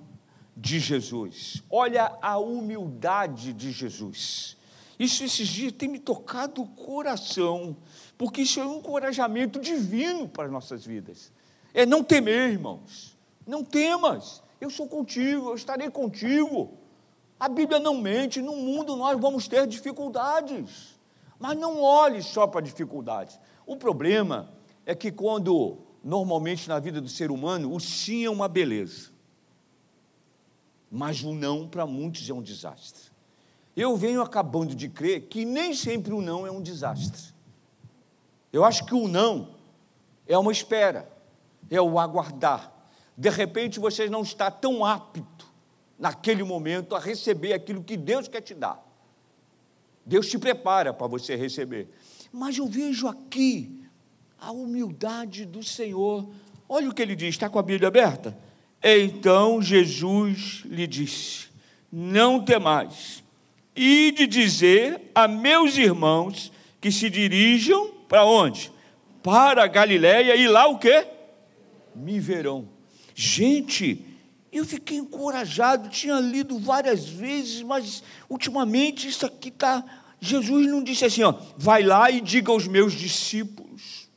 de 0.57 0.77
Jesus, 0.77 1.63
olha 1.69 2.17
a 2.21 2.37
humildade 2.37 3.53
de 3.53 3.71
Jesus. 3.71 4.57
Isso 4.99 5.23
esses 5.23 5.47
dias 5.47 5.71
tem 5.71 5.87
me 5.87 5.99
tocado 5.99 6.63
o 6.63 6.67
coração, 6.67 7.77
porque 8.17 8.41
isso 8.41 8.59
é 8.59 8.65
um 8.65 8.79
encorajamento 8.79 9.57
divino 9.57 10.27
para 10.27 10.47
as 10.47 10.51
nossas 10.51 10.85
vidas. 10.85 11.31
É 11.73 11.85
não 11.85 12.03
temer, 12.03 12.51
irmãos, 12.51 13.12
não 13.45 13.63
temas, 13.63 14.41
eu 14.59 14.69
sou 14.69 14.87
contigo, 14.87 15.49
eu 15.49 15.55
estarei 15.55 15.89
contigo. 15.89 16.77
A 17.39 17.49
Bíblia 17.49 17.79
não 17.79 17.97
mente, 17.97 18.41
no 18.41 18.55
mundo 18.55 18.95
nós 18.95 19.19
vamos 19.19 19.47
ter 19.47 19.67
dificuldades, 19.67 20.97
mas 21.37 21.57
não 21.57 21.81
olhe 21.81 22.21
só 22.21 22.47
para 22.47 22.61
dificuldades, 22.61 23.39
o 23.65 23.75
problema 23.75 24.49
é 24.85 24.95
que 24.95 25.11
quando, 25.11 25.77
normalmente 26.03 26.67
na 26.67 26.79
vida 26.79 27.01
do 27.01 27.09
ser 27.09 27.31
humano, 27.31 27.73
o 27.73 27.79
sim 27.79 28.25
é 28.25 28.29
uma 28.29 28.47
beleza, 28.47 29.11
mas 30.89 31.23
o 31.23 31.33
não 31.33 31.67
para 31.67 31.85
muitos 31.85 32.29
é 32.29 32.33
um 32.33 32.41
desastre. 32.41 33.11
Eu 33.75 33.97
venho 33.97 34.21
acabando 34.21 34.75
de 34.75 34.87
crer 34.87 35.27
que 35.27 35.43
nem 35.43 35.73
sempre 35.73 36.13
o 36.13 36.21
não 36.21 36.45
é 36.45 36.51
um 36.51 36.61
desastre. 36.61 37.33
Eu 38.51 38.63
acho 38.63 38.85
que 38.85 38.93
o 38.93 39.07
não 39.07 39.55
é 40.27 40.37
uma 40.37 40.51
espera, 40.51 41.11
é 41.69 41.81
o 41.81 41.97
aguardar. 41.97 42.71
De 43.17 43.29
repente 43.29 43.79
você 43.79 44.09
não 44.09 44.21
está 44.21 44.49
tão 44.49 44.83
apto 44.85 45.45
naquele 45.97 46.43
momento 46.43 46.95
a 46.95 46.99
receber 46.99 47.53
aquilo 47.53 47.83
que 47.83 47.95
Deus 47.95 48.27
quer 48.27 48.41
te 48.41 48.53
dar. 48.53 48.83
Deus 50.05 50.27
te 50.27 50.37
prepara 50.37 50.93
para 50.93 51.07
você 51.07 51.35
receber. 51.35 51.87
Mas 52.31 52.57
eu 52.57 52.67
vejo 52.67 53.07
aqui 53.07 53.79
a 54.39 54.51
humildade 54.51 55.45
do 55.45 55.63
Senhor. 55.63 56.27
Olha 56.67 56.89
o 56.89 56.93
que 56.93 57.01
ele 57.01 57.15
diz, 57.15 57.29
está 57.29 57.49
com 57.49 57.59
a 57.59 57.63
Bíblia 57.63 57.87
aberta? 57.87 58.37
Então 58.83 59.61
Jesus 59.61 60.63
lhe 60.65 60.85
disse: 60.85 61.47
Não 61.89 62.43
temais, 62.43 63.23
e 63.75 64.11
de 64.11 64.27
dizer 64.27 64.99
a 65.15 65.27
meus 65.27 65.77
irmãos 65.77 66.51
que 66.81 66.91
se 66.91 67.09
dirijam 67.09 67.91
para 68.09 68.25
onde? 68.25 68.71
Para 69.21 69.63
a 69.63 69.67
Galiléia 69.67 70.35
e 70.35 70.47
lá 70.47 70.67
o 70.67 70.77
quê? 70.77 71.07
Me 71.95 72.19
verão. 72.19 72.72
Gente, 73.15 74.05
eu 74.51 74.65
fiquei 74.65 74.97
encorajado, 74.97 75.89
tinha 75.89 76.19
lido 76.19 76.59
várias 76.59 77.07
vezes, 77.07 77.61
mas 77.63 78.03
ultimamente 78.29 79.07
isso 79.07 79.25
aqui 79.25 79.49
está. 79.49 79.83
Jesus 80.19 80.67
não 80.67 80.83
disse 80.83 81.05
assim, 81.05 81.23
ó, 81.23 81.33
vai 81.57 81.83
lá 81.83 82.09
e 82.09 82.21
diga 82.21 82.51
aos 82.51 82.67
meus 82.67 82.93
discípulos. 82.93 84.07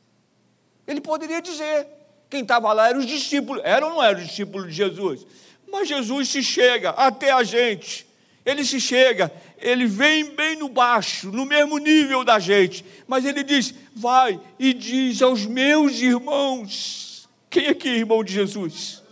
Ele 0.87 1.01
poderia 1.01 1.41
dizer, 1.41 1.87
quem 2.29 2.41
estava 2.41 2.71
lá 2.71 2.89
eram 2.89 2.99
os 2.99 3.05
discípulos, 3.05 3.61
eram 3.65 3.89
ou 3.89 3.93
não 3.95 4.03
eram 4.03 4.19
os 4.19 4.27
discípulos 4.27 4.67
de 4.67 4.73
Jesus? 4.73 5.25
Mas 5.69 5.87
Jesus 5.87 6.29
se 6.29 6.43
chega 6.43 6.91
até 6.91 7.31
a 7.31 7.43
gente, 7.43 8.07
ele 8.45 8.63
se 8.63 8.79
chega, 8.79 9.31
ele 9.57 9.85
vem 9.85 10.35
bem 10.35 10.55
no 10.55 10.69
baixo, 10.69 11.31
no 11.31 11.45
mesmo 11.45 11.77
nível 11.77 12.23
da 12.23 12.39
gente, 12.39 12.85
mas 13.05 13.25
ele 13.25 13.43
diz: 13.43 13.73
vai 13.93 14.39
e 14.57 14.73
diz 14.73 15.21
aos 15.21 15.45
meus 15.45 15.99
irmãos. 15.99 17.06
Quem 17.49 17.67
aqui 17.67 17.89
é 17.89 17.97
irmão 17.97 18.23
de 18.23 18.33
Jesus? 18.33 19.03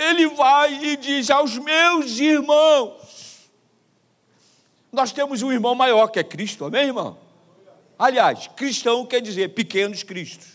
ele 0.00 0.28
vai 0.28 0.82
e 0.82 0.96
diz 0.96 1.30
aos 1.30 1.58
meus 1.58 2.18
irmãos. 2.18 3.50
Nós 4.90 5.12
temos 5.12 5.42
um 5.42 5.52
irmão 5.52 5.74
maior 5.74 6.08
que 6.08 6.18
é 6.18 6.24
Cristo, 6.24 6.64
amém, 6.64 6.86
irmão? 6.86 7.18
Aliás, 7.98 8.48
cristão 8.48 9.04
quer 9.04 9.20
dizer 9.20 9.50
pequenos 9.50 10.02
cristos. 10.02 10.48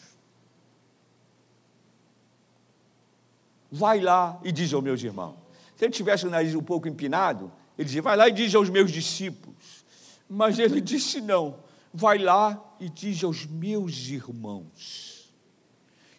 Vai 3.71 3.99
lá 3.99 4.39
e 4.43 4.51
diz 4.51 4.73
aos 4.73 4.83
meus 4.83 5.03
irmãos. 5.03 5.35
Se 5.75 5.85
ele 5.85 5.93
tivesse 5.93 6.25
o 6.25 6.29
nariz 6.29 6.55
um 6.55 6.63
pouco 6.63 6.87
empinado, 6.87 7.51
ele 7.77 7.85
dizia: 7.85 8.01
vai 8.01 8.17
lá 8.17 8.27
e 8.27 8.31
diz 8.31 8.55
aos 8.55 8.69
meus 8.69 8.91
discípulos. 8.91 9.85
Mas 10.27 10.57
ele 10.57 10.81
disse: 10.81 11.21
não, 11.21 11.59
vai 11.93 12.17
lá 12.17 12.59
e 12.79 12.89
diz 12.89 13.23
aos 13.23 13.45
meus 13.45 13.95
irmãos. 14.07 15.14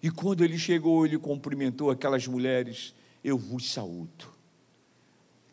E 0.06 0.10
quando 0.10 0.44
ele 0.44 0.56
chegou, 0.56 1.04
ele 1.04 1.18
cumprimentou 1.18 1.90
aquelas 1.90 2.28
mulheres 2.28 2.94
eu 3.24 3.36
vos 3.36 3.72
saúdo. 3.72 4.32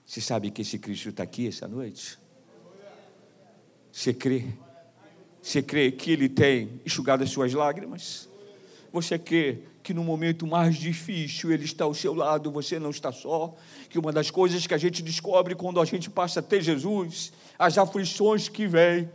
Você 0.05 0.21
sabe 0.21 0.51
que 0.51 0.61
esse 0.61 0.77
Cristo 0.77 1.09
está 1.09 1.23
aqui 1.23 1.47
essa 1.47 1.67
noite? 1.67 2.19
Você 3.91 4.13
crê? 4.13 4.45
Você 5.41 5.63
crê 5.63 5.91
que 5.91 6.11
Ele 6.11 6.29
tem 6.29 6.79
enxugado 6.85 7.23
as 7.23 7.31
suas 7.31 7.51
lágrimas? 7.51 8.29
Você 8.91 9.17
crê 9.17 9.63
que 9.81 9.91
no 9.91 10.03
momento 10.03 10.45
mais 10.45 10.75
difícil 10.75 11.51
Ele 11.51 11.65
está 11.65 11.85
ao 11.85 11.95
seu 11.95 12.13
lado, 12.13 12.51
você 12.51 12.77
não 12.77 12.91
está 12.91 13.11
só? 13.11 13.57
Que 13.89 13.97
uma 13.97 14.11
das 14.11 14.29
coisas 14.29 14.67
que 14.67 14.73
a 14.75 14.77
gente 14.77 15.01
descobre 15.01 15.55
quando 15.55 15.81
a 15.81 15.85
gente 15.85 16.11
passa 16.11 16.41
a 16.41 16.43
ter 16.43 16.61
Jesus, 16.61 17.33
as 17.57 17.75
aflições 17.79 18.47
que 18.47 18.67
vêm, 18.67 19.09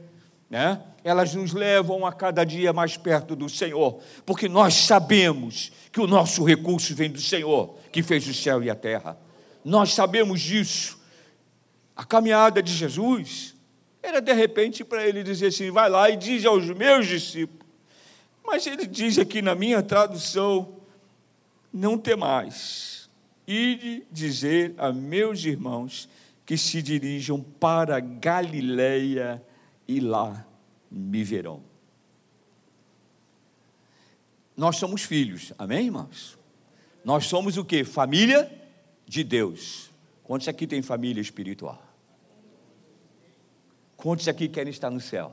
né? 0.48 0.80
elas 1.04 1.34
nos 1.34 1.52
levam 1.52 2.04
a 2.06 2.12
cada 2.12 2.44
dia 2.44 2.72
mais 2.72 2.96
perto 2.96 3.36
do 3.36 3.48
Senhor, 3.48 4.00
porque 4.24 4.48
nós 4.48 4.74
sabemos 4.74 5.72
que 5.92 6.00
o 6.00 6.06
nosso 6.06 6.44
recurso 6.44 6.94
vem 6.94 7.10
do 7.10 7.20
Senhor, 7.20 7.76
que 7.92 8.02
fez 8.02 8.26
o 8.26 8.34
céu 8.34 8.62
e 8.62 8.70
a 8.70 8.74
terra. 8.74 9.18
Nós 9.64 9.94
sabemos 9.94 10.40
disso. 10.40 10.98
A 11.96 12.04
caminhada 12.04 12.62
de 12.62 12.72
Jesus 12.72 13.54
era 14.02 14.20
de 14.20 14.32
repente 14.32 14.84
para 14.84 15.06
ele 15.06 15.22
dizer 15.22 15.48
assim: 15.48 15.70
vai 15.70 15.88
lá 15.88 16.08
e 16.10 16.16
diz 16.16 16.44
aos 16.44 16.66
meus 16.66 17.06
discípulos. 17.06 17.66
Mas 18.44 18.66
ele 18.66 18.86
diz 18.86 19.18
aqui 19.18 19.42
na 19.42 19.54
minha 19.54 19.82
tradução: 19.82 20.76
não 21.72 21.98
temais, 21.98 23.10
ide 23.46 24.04
dizer 24.10 24.74
a 24.78 24.92
meus 24.92 25.44
irmãos 25.44 26.08
que 26.46 26.56
se 26.56 26.80
dirijam 26.80 27.42
para 27.42 28.00
Galileia 28.00 29.42
e 29.88 29.98
lá 29.98 30.46
me 30.90 31.24
verão. 31.24 31.62
Nós 34.54 34.76
somos 34.76 35.02
filhos, 35.02 35.52
amém, 35.58 35.86
irmãos? 35.86 36.38
Nós 37.04 37.24
somos 37.24 37.56
o 37.56 37.64
que? 37.64 37.84
Família 37.84 38.52
de 39.06 39.24
Deus. 39.24 39.90
Quantos 40.22 40.46
aqui 40.46 40.66
tem 40.66 40.82
família 40.82 41.22
espiritual? 41.22 41.82
Quantos 43.96 44.28
aqui 44.28 44.48
querem 44.48 44.70
estar 44.70 44.90
no 44.90 45.00
céu? 45.00 45.32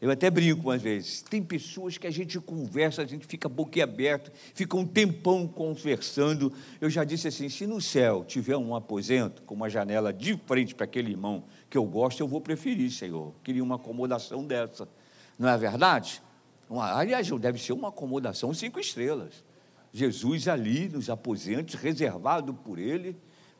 Eu 0.00 0.10
até 0.10 0.30
brinco 0.30 0.70
às 0.70 0.80
vezes. 0.80 1.22
Tem 1.22 1.42
pessoas 1.42 1.98
que 1.98 2.06
a 2.06 2.10
gente 2.10 2.38
conversa, 2.38 3.02
a 3.02 3.06
gente 3.06 3.26
fica 3.26 3.48
boquiaberto, 3.48 4.30
fica 4.54 4.76
um 4.76 4.86
tempão 4.86 5.46
conversando. 5.46 6.52
Eu 6.80 6.88
já 6.88 7.02
disse 7.02 7.28
assim: 7.28 7.48
se 7.48 7.66
no 7.66 7.80
céu 7.80 8.24
tiver 8.24 8.56
um 8.56 8.74
aposento 8.74 9.42
com 9.42 9.54
uma 9.54 9.68
janela 9.68 10.12
de 10.12 10.36
frente 10.46 10.74
para 10.74 10.84
aquele 10.84 11.10
irmão 11.10 11.44
que 11.68 11.76
eu 11.76 11.84
gosto, 11.84 12.20
eu 12.20 12.28
vou 12.28 12.40
preferir, 12.40 12.90
Senhor. 12.92 13.34
Queria 13.42 13.62
uma 13.62 13.74
acomodação 13.74 14.44
dessa. 14.44 14.88
Não 15.36 15.48
é 15.48 15.58
verdade? 15.58 16.22
Aliás, 16.70 17.28
deve 17.40 17.58
ser 17.58 17.72
uma 17.72 17.88
acomodação 17.88 18.54
cinco 18.54 18.78
estrelas. 18.78 19.44
Jesus 19.92 20.46
ali 20.46 20.88
nos 20.88 21.10
aposentos, 21.10 21.74
reservado 21.74 22.54
por 22.54 22.78
Ele 22.78 23.16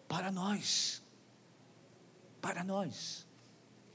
para 0.07 0.31
nós. 0.31 1.03
Para 2.41 2.63
nós. 2.63 3.28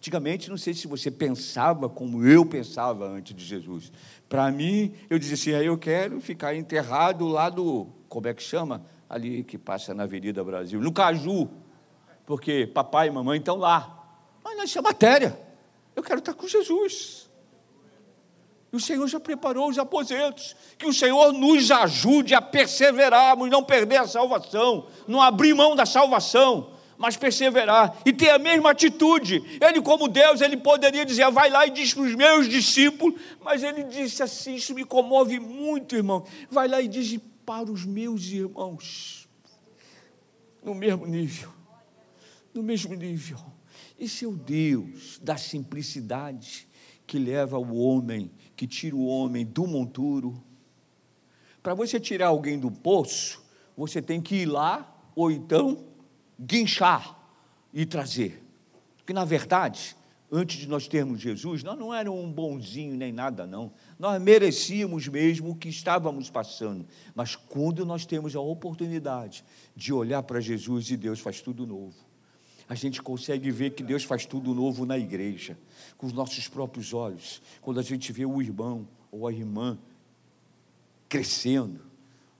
Antigamente, 0.03 0.49
não 0.49 0.57
sei 0.57 0.73
se 0.73 0.85
você 0.85 1.09
pensava 1.09 1.87
como 1.87 2.27
eu 2.27 2.45
pensava 2.45 3.07
antes 3.07 3.33
de 3.33 3.41
Jesus. 3.41 3.89
Para 4.27 4.51
mim, 4.51 4.93
eu 5.09 5.17
dizia 5.17 5.35
assim: 5.35 5.53
ah, 5.53 5.63
eu 5.63 5.77
quero 5.77 6.19
ficar 6.19 6.53
enterrado 6.53 7.25
lá 7.25 7.49
do, 7.49 7.87
como 8.09 8.27
é 8.27 8.33
que 8.33 8.43
chama? 8.43 8.85
Ali 9.09 9.45
que 9.45 9.57
passa 9.57 9.93
na 9.93 10.03
Avenida 10.03 10.43
Brasil, 10.43 10.81
no 10.81 10.91
Caju, 10.91 11.49
porque 12.25 12.67
papai 12.67 13.07
e 13.07 13.11
mamãe 13.11 13.39
estão 13.39 13.55
lá. 13.55 14.05
Mas 14.43 14.61
isso 14.69 14.77
é 14.77 14.81
matéria. 14.81 15.39
Eu 15.95 16.03
quero 16.03 16.19
estar 16.19 16.33
com 16.33 16.49
Jesus. 16.49 17.31
E 18.73 18.75
o 18.75 18.81
Senhor 18.81 19.07
já 19.07 19.21
preparou 19.21 19.69
os 19.69 19.79
aposentos. 19.79 20.53
Que 20.77 20.85
o 20.85 20.93
Senhor 20.93 21.31
nos 21.31 21.71
ajude 21.71 22.35
a 22.35 22.41
perseverarmos, 22.41 23.49
não 23.49 23.63
perder 23.63 24.01
a 24.01 24.07
salvação, 24.07 24.85
não 25.07 25.21
abrir 25.21 25.53
mão 25.53 25.77
da 25.77 25.85
salvação 25.85 26.72
mas 27.03 27.17
perseverar 27.17 28.01
e 28.05 28.13
ter 28.13 28.29
a 28.29 28.39
mesma 28.39 28.71
atitude. 28.71 29.43
Ele, 29.59 29.81
como 29.81 30.07
Deus, 30.07 30.39
ele 30.39 30.55
poderia 30.55 31.05
dizer: 31.05 31.29
vai 31.31 31.49
lá 31.49 31.67
e 31.67 31.69
diz 31.69 31.93
para 31.93 32.03
os 32.03 32.15
meus 32.15 32.47
discípulos, 32.47 33.19
mas 33.43 33.61
ele 33.61 33.83
disse 33.83 34.23
assim: 34.23 34.55
isso 34.55 34.73
me 34.73 34.85
comove 34.85 35.37
muito, 35.37 35.97
irmão. 35.97 36.25
Vai 36.49 36.69
lá 36.69 36.81
e 36.81 36.87
diz 36.87 37.19
para 37.45 37.69
os 37.69 37.83
meus 37.83 38.23
irmãos, 38.27 39.27
no 40.63 40.73
mesmo 40.73 41.05
nível, 41.05 41.51
no 42.53 42.63
mesmo 42.63 42.95
nível. 42.95 43.37
Esse 43.99 44.23
é 44.23 44.27
o 44.29 44.37
Deus 44.37 45.19
da 45.21 45.35
simplicidade 45.35 46.69
que 47.05 47.19
leva 47.19 47.59
o 47.59 47.75
homem, 47.79 48.31
que 48.55 48.65
tira 48.65 48.95
o 48.95 49.05
homem 49.05 49.45
do 49.45 49.67
monturo. 49.67 50.41
Para 51.61 51.73
você 51.73 51.99
tirar 51.99 52.27
alguém 52.27 52.57
do 52.57 52.71
poço, 52.71 53.43
você 53.75 54.01
tem 54.01 54.21
que 54.21 54.35
ir 54.35 54.45
lá, 54.45 54.89
ou 55.13 55.29
então 55.29 55.91
guinchar 56.39 57.19
e 57.73 57.85
trazer. 57.85 58.43
Porque, 58.97 59.13
na 59.13 59.25
verdade, 59.25 59.95
antes 60.31 60.61
de 60.61 60.67
nós 60.67 60.87
termos 60.87 61.19
Jesus, 61.19 61.63
nós 61.63 61.77
não 61.77 61.93
éramos 61.93 62.19
um 62.23 62.31
bonzinho 62.31 62.95
nem 62.95 63.11
nada, 63.11 63.45
não. 63.45 63.71
Nós 63.99 64.21
merecíamos 64.21 65.07
mesmo 65.07 65.51
o 65.51 65.55
que 65.55 65.69
estávamos 65.69 66.29
passando. 66.29 66.85
Mas 67.13 67.35
quando 67.35 67.85
nós 67.85 68.05
temos 68.05 68.35
a 68.35 68.39
oportunidade 68.39 69.43
de 69.75 69.93
olhar 69.93 70.23
para 70.23 70.39
Jesus 70.39 70.89
e 70.89 70.97
Deus 70.97 71.19
faz 71.19 71.41
tudo 71.41 71.67
novo, 71.67 71.95
a 72.67 72.75
gente 72.75 73.01
consegue 73.01 73.51
ver 73.51 73.71
que 73.71 73.83
Deus 73.83 74.03
faz 74.03 74.25
tudo 74.25 74.53
novo 74.55 74.85
na 74.85 74.97
igreja, 74.97 75.57
com 75.97 76.07
os 76.07 76.13
nossos 76.13 76.47
próprios 76.47 76.93
olhos. 76.93 77.41
Quando 77.61 77.79
a 77.79 77.83
gente 77.83 78.11
vê 78.11 78.25
o 78.25 78.41
irmão 78.41 78.87
ou 79.11 79.27
a 79.27 79.33
irmã 79.33 79.77
crescendo 81.07 81.81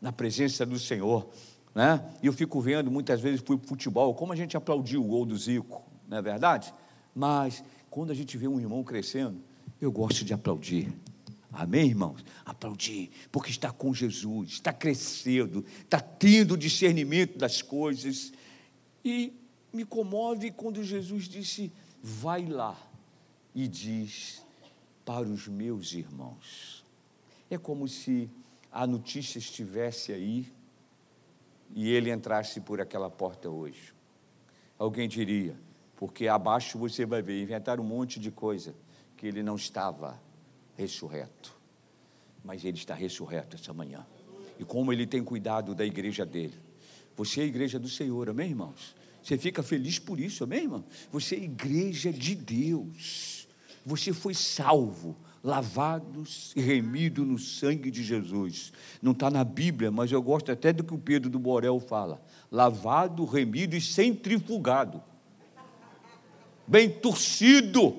na 0.01 0.11
presença 0.11 0.65
do 0.65 0.79
Senhor, 0.79 1.29
né? 1.73 2.03
E 2.21 2.27
eu 2.27 2.33
fico 2.33 2.61
vendo, 2.61 2.91
muitas 2.91 3.19
vezes 3.19 3.41
fui 3.45 3.57
para 3.57 3.67
futebol, 3.67 4.13
como 4.13 4.33
a 4.33 4.35
gente 4.35 4.55
aplaudiu 4.55 5.03
o 5.03 5.07
gol 5.07 5.25
do 5.25 5.37
Zico, 5.37 5.83
não 6.07 6.17
é 6.17 6.21
verdade? 6.21 6.73
Mas 7.15 7.63
quando 7.89 8.11
a 8.11 8.13
gente 8.13 8.37
vê 8.37 8.47
um 8.47 8.59
irmão 8.59 8.83
crescendo, 8.83 9.41
eu 9.79 9.91
gosto 9.91 10.23
de 10.23 10.33
aplaudir. 10.33 10.93
Amém, 11.51 11.87
irmãos? 11.87 12.25
Aplaudir, 12.43 13.11
porque 13.31 13.51
está 13.51 13.71
com 13.71 13.93
Jesus, 13.93 14.53
está 14.53 14.73
crescendo, 14.73 15.63
está 15.81 15.99
tendo 15.99 16.57
discernimento 16.57 17.37
das 17.37 17.61
coisas. 17.61 18.33
E 19.05 19.33
me 19.71 19.85
comove 19.85 20.49
quando 20.51 20.83
Jesus 20.83 21.25
disse: 21.25 21.71
Vai 22.01 22.47
lá 22.47 22.75
e 23.53 23.67
diz 23.67 24.43
para 25.05 25.27
os 25.27 25.47
meus 25.47 25.93
irmãos. 25.93 26.83
É 27.49 27.57
como 27.57 27.87
se 27.87 28.29
a 28.71 28.87
notícia 28.87 29.37
estivesse 29.37 30.11
aí 30.11 30.51
e 31.73 31.89
ele 31.89 32.11
entrasse 32.11 32.61
por 32.61 32.79
aquela 32.79 33.09
porta 33.09 33.49
hoje. 33.49 33.93
Alguém 34.77 35.07
diria, 35.07 35.55
porque 35.95 36.27
abaixo 36.27 36.77
você 36.77 37.05
vai 37.05 37.21
ver, 37.21 37.41
inventar 37.41 37.79
um 37.79 37.83
monte 37.83 38.19
de 38.19 38.29
coisa, 38.29 38.75
que 39.17 39.25
ele 39.25 39.41
não 39.41 39.55
estava 39.55 40.21
ressurreto. 40.75 41.55
Mas 42.43 42.63
ele 42.63 42.77
está 42.77 42.93
ressurreto 42.93 43.55
essa 43.55 43.73
manhã. 43.73 44.05
E 44.59 44.63
como 44.63 44.93
ele 44.93 45.07
tem 45.07 45.23
cuidado 45.23 45.73
da 45.73 45.85
igreja 45.85 46.25
dele. 46.25 46.57
Você 47.15 47.41
é 47.41 47.43
a 47.43 47.47
igreja 47.47 47.79
do 47.79 47.89
Senhor, 47.89 48.29
amém, 48.29 48.49
irmãos? 48.49 48.95
Você 49.21 49.37
fica 49.37 49.63
feliz 49.63 49.97
por 49.97 50.19
isso, 50.19 50.43
amém, 50.43 50.63
irmão? 50.63 50.83
Você 51.11 51.35
é 51.35 51.39
igreja 51.39 52.11
de 52.11 52.35
Deus. 52.35 53.47
Você 53.85 54.11
foi 54.11 54.33
salvo, 54.33 55.15
lavado 55.43 56.23
e 56.55 56.61
remido 56.61 57.25
no 57.25 57.37
sangue 57.37 57.91
de 57.91 58.01
Jesus. 58.01 58.71
Não 59.01 59.11
está 59.11 59.29
na 59.29 59.43
Bíblia, 59.43 59.91
mas 59.91 60.11
eu 60.11 60.21
gosto 60.21 60.51
até 60.51 60.71
do 60.71 60.83
que 60.83 60.93
o 60.93 60.97
Pedro 60.97 61.29
do 61.29 61.37
Borel 61.37 61.79
fala: 61.79 62.21
lavado, 62.49 63.25
remido 63.25 63.75
e 63.75 63.81
centrifugado. 63.81 65.03
Bem 66.65 66.89
torcido. 66.89 67.97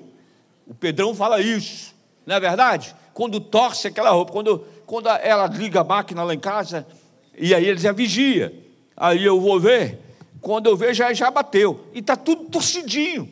O 0.65 0.73
Pedrão 0.73 1.13
fala 1.13 1.39
isso, 1.39 1.93
não 2.25 2.35
é 2.35 2.39
verdade? 2.39 2.95
Quando 3.13 3.39
torce 3.39 3.87
aquela 3.87 4.09
roupa, 4.09 4.31
quando, 4.31 4.65
quando 4.87 5.07
ela 5.07 5.45
liga 5.45 5.81
a 5.81 5.83
máquina 5.83 6.23
lá 6.23 6.33
em 6.33 6.39
casa, 6.39 6.87
e 7.37 7.53
aí 7.53 7.63
eles 7.63 7.83
já 7.83 7.91
vigia. 7.91 8.51
Aí 8.97 9.23
eu 9.23 9.39
vou 9.39 9.59
ver, 9.59 9.99
quando 10.41 10.65
eu 10.65 10.75
vejo, 10.75 10.95
já, 10.95 11.13
já 11.13 11.29
bateu. 11.29 11.85
E 11.93 11.99
está 11.99 12.15
tudo 12.15 12.49
torcidinho, 12.49 13.31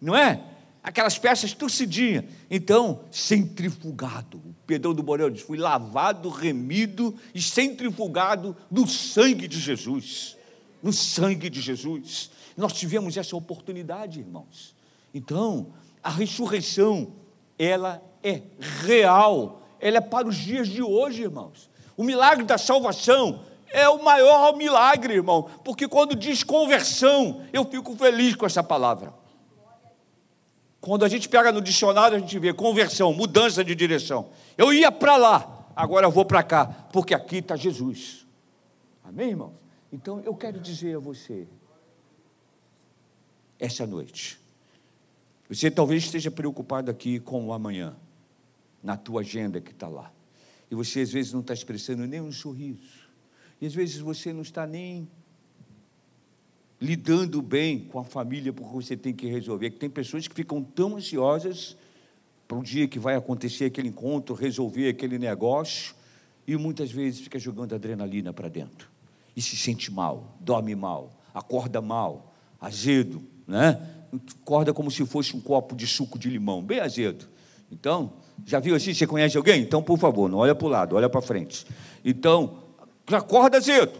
não 0.00 0.14
é? 0.14 0.40
Aquelas 0.82 1.18
peças 1.18 1.52
torcidinhas. 1.52 2.24
Então, 2.50 3.00
centrifugado. 3.10 4.38
O 4.38 4.54
Pedrão 4.66 4.94
do 4.94 5.02
Borel 5.02 5.30
diz: 5.30 5.42
fui 5.42 5.58
lavado, 5.58 6.28
remido 6.28 7.14
e 7.34 7.42
centrifugado 7.42 8.56
no 8.70 8.86
sangue 8.86 9.46
de 9.46 9.58
Jesus. 9.58 10.36
No 10.82 10.92
sangue 10.92 11.50
de 11.50 11.60
Jesus. 11.60 12.30
Nós 12.56 12.72
tivemos 12.72 13.16
essa 13.16 13.36
oportunidade, 13.36 14.20
irmãos. 14.20 14.74
Então, 15.12 15.68
a 16.02 16.10
ressurreição, 16.10 17.12
ela 17.58 18.02
é 18.22 18.42
real. 18.84 19.62
Ela 19.78 19.98
é 19.98 20.00
para 20.00 20.28
os 20.28 20.36
dias 20.36 20.68
de 20.68 20.82
hoje, 20.82 21.22
irmãos. 21.22 21.68
O 21.96 22.02
milagre 22.02 22.44
da 22.44 22.56
salvação 22.56 23.42
é 23.68 23.88
o 23.88 24.02
maior 24.02 24.56
milagre, 24.56 25.14
irmão, 25.14 25.48
porque 25.64 25.86
quando 25.86 26.16
diz 26.16 26.42
conversão, 26.42 27.42
eu 27.52 27.64
fico 27.64 27.94
feliz 27.96 28.34
com 28.34 28.46
essa 28.46 28.62
palavra. 28.62 29.19
Quando 30.80 31.04
a 31.04 31.08
gente 31.08 31.28
pega 31.28 31.52
no 31.52 31.60
dicionário, 31.60 32.16
a 32.16 32.20
gente 32.20 32.38
vê 32.38 32.52
conversão, 32.52 33.12
mudança 33.12 33.62
de 33.62 33.74
direção. 33.74 34.30
Eu 34.56 34.72
ia 34.72 34.90
para 34.90 35.16
lá, 35.16 35.70
agora 35.76 36.06
eu 36.06 36.10
vou 36.10 36.24
para 36.24 36.42
cá, 36.42 36.66
porque 36.92 37.14
aqui 37.14 37.36
está 37.36 37.54
Jesus. 37.54 38.26
Amém, 39.04 39.30
irmão? 39.30 39.54
Então 39.92 40.20
eu 40.20 40.34
quero 40.34 40.58
dizer 40.58 40.96
a 40.96 40.98
você, 40.98 41.46
essa 43.58 43.86
noite, 43.86 44.40
você 45.48 45.70
talvez 45.70 46.04
esteja 46.04 46.30
preocupado 46.30 46.90
aqui 46.90 47.20
com 47.20 47.46
o 47.46 47.52
amanhã, 47.52 47.94
na 48.82 48.96
tua 48.96 49.20
agenda 49.20 49.60
que 49.60 49.72
está 49.72 49.88
lá. 49.88 50.10
E 50.70 50.74
você 50.74 51.00
às 51.00 51.10
vezes 51.10 51.32
não 51.32 51.40
está 51.40 51.52
expressando 51.52 52.06
nem 52.06 52.20
um 52.20 52.32
sorriso. 52.32 53.10
E 53.60 53.66
às 53.66 53.74
vezes 53.74 53.98
você 53.98 54.32
não 54.32 54.42
está 54.42 54.66
nem 54.66 55.10
lidando 56.80 57.42
bem 57.42 57.80
com 57.80 57.98
a 57.98 58.04
família 58.04 58.52
porque 58.52 58.74
você 58.74 58.96
tem 58.96 59.12
que 59.12 59.26
resolver. 59.26 59.70
Que 59.70 59.78
tem 59.78 59.90
pessoas 59.90 60.26
que 60.26 60.34
ficam 60.34 60.62
tão 60.62 60.96
ansiosas 60.96 61.76
para 62.48 62.58
o 62.58 62.62
dia 62.62 62.88
que 62.88 62.98
vai 62.98 63.14
acontecer 63.14 63.66
aquele 63.66 63.88
encontro, 63.88 64.34
resolver 64.34 64.88
aquele 64.88 65.18
negócio, 65.18 65.94
e 66.46 66.56
muitas 66.56 66.90
vezes 66.90 67.20
fica 67.20 67.38
jogando 67.38 67.74
adrenalina 67.74 68.32
para 68.32 68.48
dentro. 68.48 68.88
E 69.36 69.42
se 69.42 69.56
sente 69.56 69.92
mal, 69.92 70.36
dorme 70.40 70.74
mal, 70.74 71.12
acorda 71.32 71.80
mal, 71.80 72.34
azedo, 72.60 73.22
né? 73.46 73.80
Acorda 74.42 74.74
como 74.74 74.90
se 74.90 75.06
fosse 75.06 75.36
um 75.36 75.40
copo 75.40 75.76
de 75.76 75.86
suco 75.86 76.18
de 76.18 76.28
limão, 76.28 76.60
bem 76.60 76.80
azedo. 76.80 77.28
Então, 77.70 78.14
já 78.44 78.58
viu 78.58 78.74
assim? 78.74 78.92
Você 78.92 79.06
conhece 79.06 79.36
alguém? 79.36 79.62
Então, 79.62 79.80
por 79.80 79.96
favor, 79.96 80.28
não 80.28 80.38
olha 80.38 80.54
para 80.54 80.66
o 80.66 80.70
lado, 80.70 80.96
olha 80.96 81.08
para 81.08 81.22
frente. 81.22 81.64
Então, 82.04 82.58
acorda 83.06 83.60
cedo. 83.60 83.92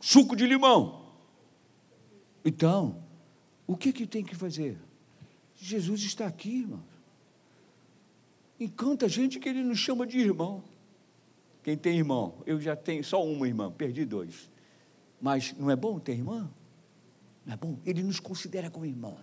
Suco 0.00 0.36
de 0.36 0.46
limão. 0.46 1.05
Então, 2.46 3.02
o 3.66 3.76
que, 3.76 3.92
que 3.92 4.06
tem 4.06 4.24
que 4.24 4.36
fazer? 4.36 4.78
Jesus 5.56 6.02
está 6.02 6.26
aqui, 6.26 6.60
irmão. 6.60 6.84
Encanta 8.60 9.06
a 9.06 9.08
gente 9.08 9.40
que 9.40 9.48
ele 9.48 9.64
nos 9.64 9.78
chama 9.78 10.06
de 10.06 10.18
irmão. 10.18 10.62
Quem 11.62 11.76
tem 11.76 11.98
irmão? 11.98 12.42
Eu 12.46 12.60
já 12.60 12.76
tenho 12.76 13.02
só 13.02 13.22
uma 13.24 13.48
irmã, 13.48 13.70
perdi 13.72 14.04
dois. 14.04 14.48
Mas 15.20 15.52
não 15.58 15.70
é 15.70 15.74
bom 15.74 15.98
ter 15.98 16.12
irmã? 16.12 16.48
Não 17.44 17.52
é 17.52 17.56
bom? 17.56 17.80
Ele 17.84 18.04
nos 18.04 18.20
considera 18.20 18.70
como 18.70 18.86
irmão. 18.86 19.18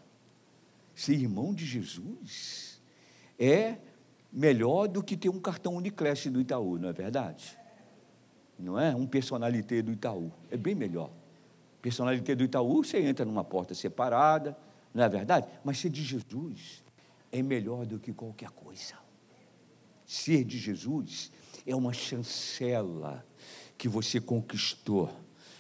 Ser 0.94 1.14
irmão 1.14 1.54
de 1.54 1.66
Jesus 1.66 2.82
é 3.40 3.78
melhor 4.32 4.88
do 4.88 5.02
que 5.02 5.16
ter 5.16 5.30
um 5.30 5.40
cartão 5.40 5.76
Uniclass 5.78 6.28
do 6.28 6.42
Itaú, 6.42 6.78
não 6.78 6.90
é 6.90 6.94
verdade? 6.94 7.58
não 8.60 8.80
é? 8.80 8.96
Um 8.96 9.08
personalité 9.08 9.82
do 9.82 9.92
Itaú. 9.92 10.32
É 10.52 10.58
bem 10.58 10.76
melhor. 10.76 11.10
Personalité 11.84 12.34
do 12.34 12.46
Itaú, 12.46 12.82
você 12.82 12.98
entra 13.00 13.26
numa 13.26 13.44
porta 13.44 13.76
separada, 13.76 14.58
não 14.94 15.04
é 15.04 15.10
verdade? 15.10 15.48
Mas 15.66 15.80
ser 15.80 15.90
de 15.90 16.02
Jesus 16.02 16.82
é 17.30 17.44
melhor 17.44 17.86
do 17.86 18.00
que 18.00 18.14
qualquer 18.14 18.50
coisa. 18.52 18.96
Ser 20.06 20.46
de 20.46 20.58
Jesus 20.58 21.30
é 21.68 21.76
uma 21.76 21.92
chancela 21.92 23.26
que 23.78 23.90
você 23.90 24.22
conquistou. 24.22 25.14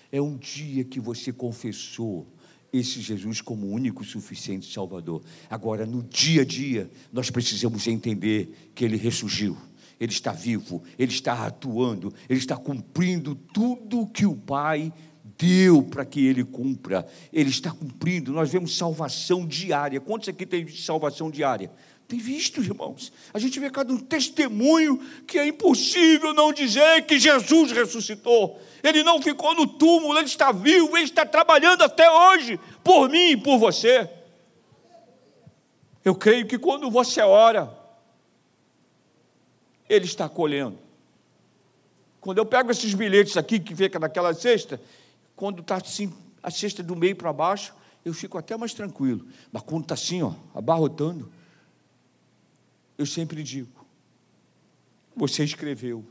É 0.09 0.21
um 0.21 0.37
dia 0.37 0.85
que 0.85 0.97
você 0.97 1.33
confessou 1.33 2.25
esse 2.71 3.01
Jesus 3.01 3.41
como 3.41 3.67
único 3.67 4.05
suficiente 4.05 4.71
Salvador. 4.71 5.21
Agora, 5.49 5.85
no 5.85 6.01
dia 6.01 6.43
a 6.43 6.45
dia, 6.45 6.89
nós 7.11 7.29
precisamos 7.29 7.85
entender 7.85 8.71
que 8.73 8.85
ele 8.85 8.95
ressurgiu 8.95 9.57
ele 9.99 10.11
está 10.11 10.33
vivo, 10.33 10.83
Ele 10.99 11.13
está 11.13 11.45
atuando, 11.45 12.13
Ele 12.27 12.39
está 12.39 12.57
cumprindo 12.57 13.35
tudo 13.35 14.07
que 14.07 14.25
o 14.25 14.35
Pai 14.35 14.91
deu 15.37 15.83
para 15.83 16.05
que 16.05 16.25
Ele 16.25 16.43
cumpra. 16.43 17.07
Ele 17.31 17.49
está 17.49 17.71
cumprindo. 17.71 18.31
Nós 18.31 18.51
vemos 18.51 18.77
salvação 18.77 19.45
diária. 19.45 19.99
Quantos 19.99 20.29
aqui 20.29 20.45
tem 20.45 20.67
salvação 20.67 21.29
diária? 21.29 21.71
Tem 22.07 22.19
visto, 22.19 22.61
irmãos? 22.61 23.11
A 23.33 23.39
gente 23.39 23.59
vê 23.59 23.69
cada 23.69 23.91
um 23.91 23.97
testemunho 23.97 24.99
que 25.25 25.39
é 25.39 25.47
impossível 25.47 26.33
não 26.33 26.51
dizer 26.53 27.05
que 27.05 27.17
Jesus 27.17 27.71
ressuscitou. 27.71 28.59
Ele 28.83 29.03
não 29.03 29.21
ficou 29.21 29.55
no 29.55 29.65
túmulo, 29.65 30.17
ele 30.17 30.27
está 30.27 30.51
vivo, 30.51 30.95
ele 30.97 31.05
está 31.05 31.25
trabalhando 31.25 31.81
até 31.83 32.09
hoje 32.09 32.59
por 32.83 33.09
mim 33.09 33.31
e 33.31 33.37
por 33.37 33.57
você. 33.57 34.09
Eu 36.03 36.13
creio 36.13 36.45
que 36.45 36.57
quando 36.57 36.91
você 36.91 37.21
ora, 37.21 37.73
ele 39.89 40.05
está 40.05 40.27
colhendo. 40.27 40.77
Quando 42.19 42.37
eu 42.37 42.45
pego 42.45 42.71
esses 42.71 42.93
bilhetes 42.93 43.37
aqui, 43.37 43.59
que 43.59 43.75
fica 43.75 43.99
naquela 43.99 44.33
cesta, 44.33 44.79
quando 45.43 45.59
está 45.59 45.75
assim, 45.75 46.09
a 46.41 46.49
cesta 46.49 46.81
do 46.81 46.95
meio 46.95 47.17
para 47.17 47.33
baixo, 47.33 47.73
eu 48.05 48.13
fico 48.13 48.37
até 48.37 48.55
mais 48.55 48.73
tranquilo. 48.73 49.27
Mas 49.51 49.61
quando 49.61 49.81
está 49.81 49.93
assim, 49.93 50.21
ó, 50.21 50.33
abarrotando, 50.55 51.29
eu 52.97 53.05
sempre 53.05 53.43
digo: 53.43 53.85
você 55.13 55.43
escreveu, 55.43 56.05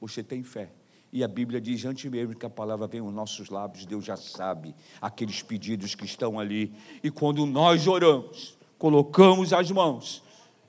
você 0.00 0.20
tem 0.20 0.42
fé. 0.42 0.68
E 1.12 1.22
a 1.22 1.28
Bíblia 1.28 1.60
diz, 1.60 1.84
antes 1.84 2.10
mesmo 2.10 2.34
que 2.34 2.44
a 2.44 2.50
palavra 2.50 2.88
venha 2.88 3.04
aos 3.04 3.14
nossos 3.14 3.50
lábios, 3.50 3.86
Deus 3.86 4.04
já 4.04 4.16
sabe 4.16 4.74
aqueles 5.00 5.44
pedidos 5.44 5.94
que 5.94 6.04
estão 6.04 6.40
ali. 6.40 6.72
E 7.04 7.08
quando 7.08 7.46
nós 7.46 7.86
oramos, 7.86 8.58
colocamos 8.78 9.52
as 9.52 9.70
mãos, 9.70 10.24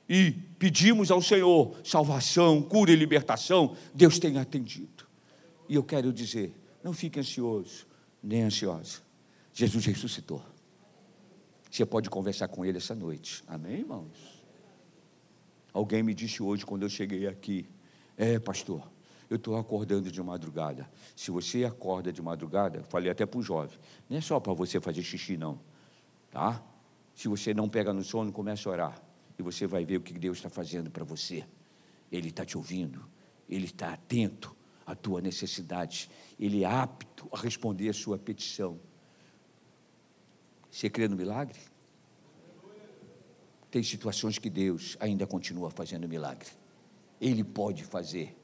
e 0.07 0.33
pedimos 0.59 1.09
ao 1.09 1.19
Senhor 1.19 1.75
salvação, 1.83 2.61
cura 2.61 2.91
e 2.91 2.95
libertação, 2.95 3.75
Deus 3.91 4.19
tem 4.19 4.37
atendido. 4.37 5.03
E 5.67 5.73
eu 5.73 5.83
quero 5.83 6.13
dizer, 6.13 6.53
não 6.83 6.93
fique 6.93 7.19
ansioso, 7.19 7.91
nem 8.23 8.43
ansiosa. 8.43 9.01
Jesus 9.53 9.85
ressuscitou. 9.85 10.41
Você 11.69 11.85
pode 11.85 12.09
conversar 12.09 12.47
com 12.47 12.63
Ele 12.63 12.77
essa 12.77 12.95
noite. 12.95 13.43
Amém, 13.47 13.79
irmãos? 13.79 14.43
Alguém 15.73 16.01
me 16.03 16.13
disse 16.13 16.41
hoje, 16.41 16.65
quando 16.65 16.83
eu 16.83 16.89
cheguei 16.89 17.27
aqui, 17.27 17.67
é, 18.15 18.39
pastor, 18.39 18.87
eu 19.29 19.37
estou 19.37 19.57
acordando 19.57 20.11
de 20.11 20.21
madrugada. 20.21 20.89
Se 21.15 21.31
você 21.31 21.65
acorda 21.65 22.13
de 22.13 22.21
madrugada, 22.21 22.83
falei 22.83 23.11
até 23.11 23.25
para 23.25 23.39
o 23.39 23.43
jovem, 23.43 23.77
não 24.07 24.17
é 24.17 24.21
só 24.21 24.39
para 24.39 24.53
você 24.53 24.79
fazer 24.79 25.01
xixi, 25.01 25.35
não. 25.35 25.59
Tá? 26.29 26.63
Se 27.15 27.27
você 27.27 27.53
não 27.53 27.67
pega 27.67 27.91
no 27.91 28.03
sono, 28.03 28.31
comece 28.31 28.67
a 28.67 28.71
orar 28.71 29.03
e 29.37 29.41
você 29.41 29.65
vai 29.65 29.83
ver 29.83 29.97
o 29.97 30.01
que 30.01 30.13
Deus 30.13 30.37
está 30.37 30.49
fazendo 30.49 30.91
para 30.91 31.03
você. 31.03 31.43
Ele 32.11 32.29
está 32.29 32.45
te 32.45 32.55
ouvindo, 32.55 33.03
Ele 33.49 33.65
está 33.65 33.93
atento 33.93 34.55
à 34.85 34.95
tua 34.95 35.21
necessidade, 35.21 36.09
Ele 36.39 36.63
é 36.63 36.67
apto 36.67 37.27
a 37.31 37.37
responder 37.37 37.89
a 37.89 37.93
sua 37.93 38.17
petição. 38.17 38.79
Você 40.69 40.89
crê 40.89 41.07
no 41.07 41.15
milagre? 41.15 41.59
Tem 43.69 43.81
situações 43.81 44.37
que 44.37 44.49
Deus 44.49 44.97
ainda 44.99 45.25
continua 45.25 45.69
fazendo 45.69 46.07
milagre. 46.07 46.49
Ele 47.19 47.43
pode 47.43 47.83
fazer 47.83 48.35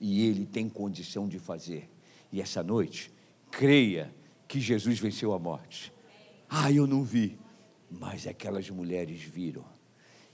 e 0.00 0.26
Ele 0.26 0.46
tem 0.46 0.68
condição 0.68 1.28
de 1.28 1.38
fazer. 1.38 1.90
E 2.32 2.40
essa 2.40 2.62
noite, 2.62 3.12
creia 3.50 4.14
que 4.46 4.60
Jesus 4.60 4.98
venceu 4.98 5.32
a 5.32 5.38
morte. 5.38 5.92
Ah, 6.48 6.72
eu 6.72 6.86
não 6.86 7.02
vi, 7.02 7.38
mas 7.90 8.26
aquelas 8.26 8.70
mulheres 8.70 9.20
viram 9.20 9.64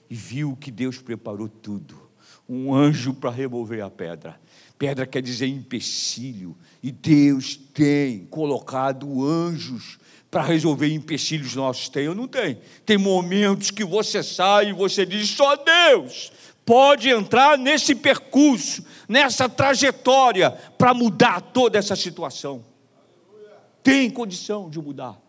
e 0.09 0.15
viu 0.15 0.57
que 0.57 0.71
Deus 0.71 1.01
preparou 1.01 1.49
tudo 1.49 2.11
um 2.49 2.75
anjo 2.75 3.15
para 3.15 3.31
remover 3.31 3.83
a 3.83 3.91
pedra. 3.91 4.41
Pedra 4.79 5.07
quer 5.07 5.23
dizer 5.23 5.47
empecilho, 5.47 6.57
e 6.83 6.91
Deus 6.91 7.57
tem 7.57 8.27
colocado 8.27 9.25
anjos 9.25 9.99
para 10.31 10.43
resolver 10.43 10.93
empecilhos 10.93 11.55
nossos. 11.55 11.89
Tem 11.89 12.09
ou 12.09 12.15
não 12.15 12.27
tem? 12.27 12.59
Tem 12.85 12.99
momentos 12.99 13.71
que 13.71 13.85
você 13.85 14.23
sai 14.23 14.71
e 14.71 14.73
você 14.73 15.07
diz: 15.07 15.29
só 15.31 15.57
Deus 15.57 16.33
pode 16.65 17.09
entrar 17.09 17.59
nesse 17.59 17.95
percurso, 17.95 18.85
nessa 19.09 19.49
trajetória, 19.49 20.51
para 20.51 20.95
mudar 20.95 21.41
toda 21.41 21.79
essa 21.79 21.95
situação. 21.95 22.65
Tem 23.83 24.11
condição 24.11 24.71
de 24.71 24.81
mudar. 24.81 25.24